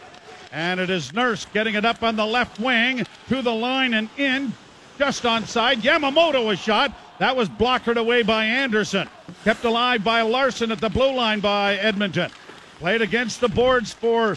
And 0.50 0.80
it 0.80 0.90
is 0.90 1.12
Nurse 1.12 1.46
getting 1.54 1.76
it 1.76 1.84
up 1.84 2.02
on 2.02 2.16
the 2.16 2.26
left 2.26 2.58
wing 2.58 3.06
to 3.28 3.42
the 3.42 3.54
line 3.54 3.94
and 3.94 4.08
in. 4.16 4.52
Just 4.98 5.22
onside. 5.22 5.76
Yamamoto 5.76 6.52
a 6.52 6.56
shot. 6.56 6.92
That 7.22 7.36
was 7.36 7.48
blockered 7.48 7.98
away 7.98 8.24
by 8.24 8.46
Andersen. 8.46 9.08
Kept 9.44 9.64
alive 9.64 10.02
by 10.02 10.22
Larsson 10.22 10.72
at 10.72 10.80
the 10.80 10.88
blue 10.88 11.14
line 11.14 11.38
by 11.38 11.76
Edmonton. 11.76 12.32
Played 12.80 13.00
against 13.00 13.40
the 13.40 13.48
boards 13.48 13.92
for 13.92 14.36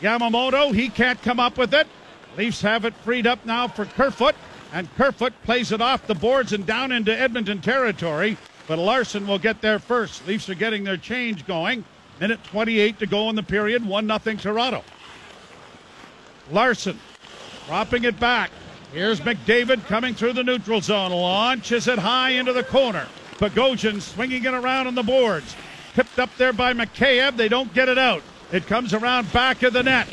Yamamoto. 0.00 0.72
He 0.72 0.88
can't 0.88 1.20
come 1.20 1.40
up 1.40 1.58
with 1.58 1.74
it. 1.74 1.88
Leafs 2.38 2.60
have 2.60 2.84
it 2.84 2.94
freed 2.98 3.26
up 3.26 3.44
now 3.44 3.66
for 3.66 3.86
Kerfoot. 3.86 4.36
And 4.72 4.88
Kerfoot 4.94 5.32
plays 5.42 5.72
it 5.72 5.80
off 5.80 6.06
the 6.06 6.14
boards 6.14 6.52
and 6.52 6.64
down 6.64 6.92
into 6.92 7.12
Edmonton 7.12 7.60
territory. 7.60 8.36
But 8.68 8.78
Larsson 8.78 9.26
will 9.26 9.40
get 9.40 9.60
there 9.60 9.80
first. 9.80 10.24
Leafs 10.28 10.48
are 10.48 10.54
getting 10.54 10.84
their 10.84 10.96
change 10.96 11.44
going. 11.44 11.84
Minute 12.20 12.44
28 12.44 13.00
to 13.00 13.06
go 13.06 13.30
in 13.30 13.34
the 13.34 13.42
period. 13.42 13.84
1 13.84 14.20
0 14.20 14.36
Toronto. 14.36 14.84
Larsson 16.52 17.00
dropping 17.66 18.04
it 18.04 18.20
back. 18.20 18.52
Here's 18.94 19.18
McDavid 19.18 19.84
coming 19.86 20.14
through 20.14 20.34
the 20.34 20.44
neutral 20.44 20.80
zone. 20.80 21.10
Launches 21.10 21.88
it 21.88 21.98
high 21.98 22.30
into 22.30 22.52
the 22.52 22.62
corner. 22.62 23.08
Bogosian 23.38 24.00
swinging 24.00 24.44
it 24.44 24.54
around 24.54 24.86
on 24.86 24.94
the 24.94 25.02
boards. 25.02 25.56
Tipped 25.94 26.20
up 26.20 26.30
there 26.36 26.52
by 26.52 26.74
Mikheyev. 26.74 27.36
They 27.36 27.48
don't 27.48 27.74
get 27.74 27.88
it 27.88 27.98
out. 27.98 28.22
It 28.52 28.68
comes 28.68 28.94
around 28.94 29.32
back 29.32 29.64
of 29.64 29.72
the 29.72 29.82
net. 29.82 30.06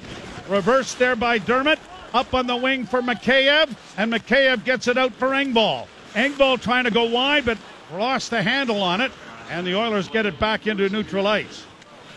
Reversed 0.49 0.97
there 0.97 1.15
by 1.15 1.37
Dermott. 1.37 1.77
Up 2.11 2.33
on 2.33 2.47
the 2.47 2.55
wing 2.55 2.87
for 2.87 3.03
Mikheyev. 3.03 3.69
And 3.97 4.11
Mikheyev 4.11 4.65
gets 4.65 4.87
it 4.87 4.97
out 4.97 5.13
for 5.13 5.27
Engvall. 5.27 5.85
Engvall 6.15 6.59
trying 6.59 6.85
to 6.85 6.91
go 6.91 7.03
wide, 7.03 7.45
but 7.45 7.59
lost 7.93 8.31
the 8.31 8.41
handle 8.41 8.81
on 8.81 8.99
it. 8.99 9.11
And 9.51 9.67
the 9.67 9.75
Oilers 9.75 10.07
get 10.07 10.25
it 10.25 10.39
back 10.39 10.65
into 10.65 10.89
neutral 10.89 11.27
ice. 11.27 11.65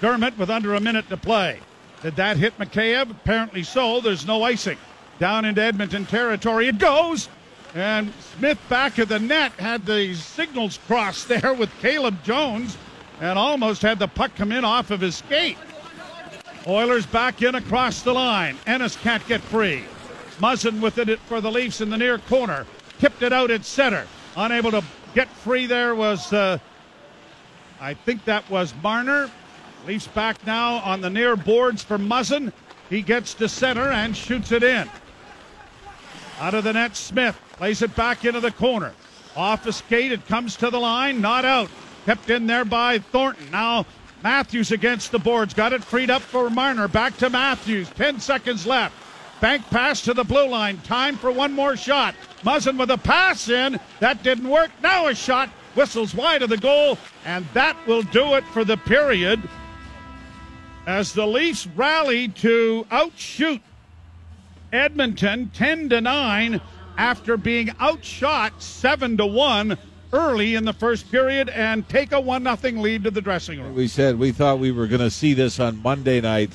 Dermott 0.00 0.38
with 0.38 0.48
under 0.48 0.72
a 0.72 0.80
minute 0.80 1.10
to 1.10 1.18
play. 1.18 1.60
Did 2.00 2.16
that 2.16 2.38
hit 2.38 2.56
Mikheyev? 2.56 3.10
Apparently 3.10 3.64
so. 3.64 4.00
There's 4.00 4.26
no 4.26 4.42
icing 4.44 4.78
down 5.18 5.44
into 5.44 5.62
Edmonton 5.62 6.06
territory. 6.06 6.68
It 6.68 6.78
goes. 6.78 7.28
And 7.74 8.12
Smith 8.36 8.58
back 8.68 8.98
of 8.98 9.08
the 9.08 9.18
net 9.18 9.52
had 9.52 9.84
the 9.84 10.14
signals 10.14 10.78
crossed 10.86 11.26
there 11.28 11.54
with 11.54 11.70
Caleb 11.80 12.22
Jones 12.22 12.76
and 13.20 13.38
almost 13.38 13.82
had 13.82 13.98
the 13.98 14.06
puck 14.06 14.34
come 14.36 14.52
in 14.52 14.64
off 14.64 14.90
of 14.90 15.00
his 15.00 15.16
skate. 15.16 15.58
Oilers 16.66 17.04
back 17.06 17.42
in 17.42 17.56
across 17.56 18.02
the 18.02 18.12
line. 18.12 18.56
Ennis 18.66 18.96
can't 18.96 19.26
get 19.26 19.40
free. 19.40 19.84
Muzzin 20.38 20.80
with 20.80 20.98
it 20.98 21.18
for 21.20 21.40
the 21.40 21.50
Leafs 21.50 21.80
in 21.80 21.90
the 21.90 21.98
near 21.98 22.18
corner. 22.18 22.66
Tipped 22.98 23.22
it 23.22 23.32
out 23.32 23.50
at 23.50 23.64
center. 23.64 24.06
Unable 24.36 24.70
to 24.70 24.82
get 25.14 25.28
free 25.28 25.66
there 25.66 25.94
was, 25.94 26.32
uh, 26.32 26.58
I 27.80 27.94
think 27.94 28.24
that 28.24 28.48
was 28.48 28.72
Marner. 28.82 29.30
Leafs 29.86 30.06
back 30.08 30.44
now 30.46 30.76
on 30.76 31.00
the 31.00 31.10
near 31.10 31.36
boards 31.36 31.82
for 31.82 31.98
Muzzin. 31.98 32.52
He 32.88 33.02
gets 33.02 33.34
to 33.34 33.48
center 33.48 33.90
and 33.90 34.16
shoots 34.16 34.52
it 34.52 34.62
in. 34.62 34.88
Out 36.40 36.54
of 36.54 36.64
the 36.64 36.72
net, 36.72 36.96
Smith 36.96 37.38
plays 37.52 37.82
it 37.82 37.94
back 37.94 38.24
into 38.24 38.40
the 38.40 38.50
corner. 38.50 38.92
Off 39.36 39.64
the 39.64 39.72
skate, 39.72 40.12
it 40.12 40.26
comes 40.26 40.56
to 40.56 40.70
the 40.70 40.78
line, 40.78 41.20
not 41.20 41.44
out. 41.44 41.68
Kept 42.04 42.30
in 42.30 42.46
there 42.46 42.64
by 42.64 42.98
Thornton. 42.98 43.50
Now 43.50 43.86
Matthews 44.22 44.72
against 44.72 45.12
the 45.12 45.18
boards. 45.18 45.54
Got 45.54 45.72
it 45.72 45.84
freed 45.84 46.10
up 46.10 46.22
for 46.22 46.48
Marner. 46.50 46.88
Back 46.88 47.16
to 47.18 47.30
Matthews. 47.30 47.90
10 47.90 48.20
seconds 48.20 48.66
left. 48.66 48.94
Bank 49.40 49.68
pass 49.70 50.00
to 50.02 50.14
the 50.14 50.24
blue 50.24 50.48
line. 50.48 50.78
Time 50.78 51.16
for 51.16 51.30
one 51.30 51.52
more 51.52 51.76
shot. 51.76 52.14
Muzzin 52.42 52.78
with 52.78 52.90
a 52.90 52.98
pass 52.98 53.48
in. 53.48 53.78
That 54.00 54.22
didn't 54.22 54.48
work. 54.48 54.70
Now 54.82 55.08
a 55.08 55.14
shot. 55.14 55.50
Whistles 55.74 56.14
wide 56.14 56.42
of 56.42 56.48
the 56.48 56.56
goal. 56.56 56.98
And 57.24 57.46
that 57.52 57.76
will 57.86 58.02
do 58.02 58.34
it 58.34 58.44
for 58.46 58.64
the 58.64 58.76
period. 58.76 59.42
As 60.86 61.12
the 61.12 61.26
Leafs 61.26 61.66
rally 61.66 62.28
to 62.28 62.86
outshoot 62.90 63.60
Edmonton 64.74 65.50
10 65.54 65.88
to 65.90 66.00
9 66.00 66.60
after 66.98 67.36
being 67.36 67.70
outshot 67.80 68.60
7 68.60 69.16
to 69.16 69.26
1 69.26 69.78
early 70.12 70.54
in 70.54 70.64
the 70.64 70.72
first 70.72 71.10
period 71.10 71.48
and 71.48 71.88
take 71.88 72.12
a 72.12 72.20
1 72.20 72.44
0 72.56 72.80
lead 72.80 73.04
to 73.04 73.10
the 73.10 73.20
dressing 73.20 73.60
room. 73.60 73.74
We 73.74 73.88
said 73.88 74.18
we 74.18 74.32
thought 74.32 74.58
we 74.58 74.72
were 74.72 74.86
going 74.86 75.00
to 75.00 75.10
see 75.10 75.32
this 75.32 75.60
on 75.60 75.82
Monday 75.82 76.20
night 76.20 76.52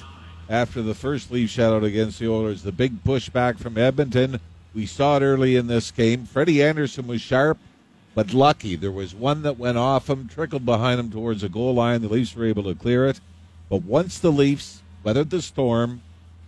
after 0.50 0.82
the 0.82 0.94
first 0.94 1.32
Leaf 1.32 1.50
shutout 1.50 1.84
against 1.84 2.20
the 2.20 2.30
Oilers. 2.30 2.64
The 2.64 2.72
big 2.72 3.04
pushback 3.04 3.58
from 3.58 3.78
Edmonton. 3.78 4.40
We 4.74 4.86
saw 4.86 5.18
it 5.18 5.24
early 5.24 5.56
in 5.56 5.68
this 5.68 5.90
game. 5.92 6.26
Freddie 6.26 6.64
Andersen 6.64 7.08
was 7.08 7.22
sharp, 7.22 7.58
but 8.16 8.34
lucky. 8.34 8.76
There 8.76 8.92
was 8.92 9.16
one 9.16 9.42
that 9.44 9.58
went 9.58 9.78
off 9.78 10.10
him, 10.10 10.28
trickled 10.28 10.66
behind 10.66 11.00
him 11.00 11.10
towards 11.10 11.42
the 11.42 11.50
goal 11.50 11.74
line. 11.74 12.02
The 12.02 12.10
Leafs 12.10 12.36
were 12.36 12.46
able 12.46 12.64
to 12.64 12.76
clear 12.76 13.08
it. 13.08 13.20
But 13.70 13.84
once 13.84 14.20
the 14.20 14.32
Leafs 14.32 14.82
weathered 15.04 15.30
the 15.30 15.42
storm, 15.42 16.02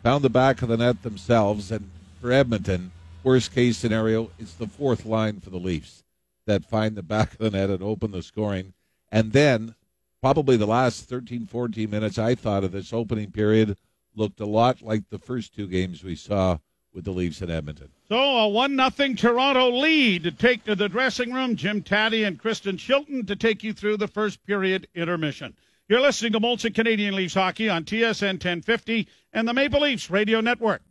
found 0.04 0.24
the 0.24 0.30
back 0.30 0.62
of 0.62 0.70
the 0.70 0.78
net 0.78 1.04
themselves. 1.04 1.72
And 1.72 1.90
for 2.20 2.32
Edmonton, 2.32 2.92
worst 3.24 3.54
case 3.54 3.78
scenario, 3.78 4.32
it's 4.40 4.54
the 4.54 4.68
fourth 4.68 5.06
line 5.06 5.40
for 5.40 5.50
the 5.50 5.58
Leafs 5.58 6.04
that 6.46 6.66
find 6.66 6.96
the 6.96 7.04
back 7.04 7.34
of 7.34 7.40
the 7.40 7.52
net 7.52 7.70
and 7.70 7.84
open 7.84 8.12
the 8.12 8.24
scoring. 8.24 8.74
And 9.12 9.32
then, 9.32 9.76
probably 10.22 10.58
the 10.58 10.66
last 10.66 11.08
13, 11.08 11.46
14 11.46 11.90
minutes, 11.90 12.18
I 12.18 12.36
thought 12.36 12.64
of 12.64 12.72
this 12.72 12.94
opening 12.94 13.32
period 13.32 13.78
looked 14.16 14.40
a 14.40 14.46
lot 14.46 14.82
like 14.82 15.10
the 15.10 15.20
first 15.20 15.56
two 15.56 15.68
games 15.68 16.04
we 16.04 16.16
saw 16.16 16.58
with 16.94 17.06
the 17.06 17.12
Leafs 17.12 17.42
in 17.42 17.50
Edmonton. 17.50 17.90
So 18.10 18.18
a 18.18 18.50
one 18.50 18.76
nothing 18.76 19.16
Toronto 19.16 19.70
lead 19.70 20.24
to 20.24 20.32
take 20.32 20.66
to 20.66 20.76
the 20.76 20.90
dressing 20.90 21.32
room. 21.32 21.56
Jim 21.56 21.82
Tatti 21.82 22.26
and 22.26 22.38
Kristen 22.38 22.76
Shilton 22.76 23.26
to 23.28 23.36
take 23.36 23.64
you 23.64 23.72
through 23.72 23.98
the 23.98 24.08
first 24.08 24.46
period 24.46 24.88
intermission. 24.94 25.56
You're 25.88 26.02
listening 26.02 26.34
to 26.34 26.40
Molson 26.40 26.76
Canadian 26.76 27.16
Leafs 27.16 27.34
Hockey 27.34 27.70
on 27.70 27.86
TSN 27.86 28.34
1050 28.34 29.08
and 29.34 29.48
the 29.48 29.54
Maple 29.54 29.82
Leafs 29.82 30.10
Radio 30.10 30.42
Network. 30.42 30.82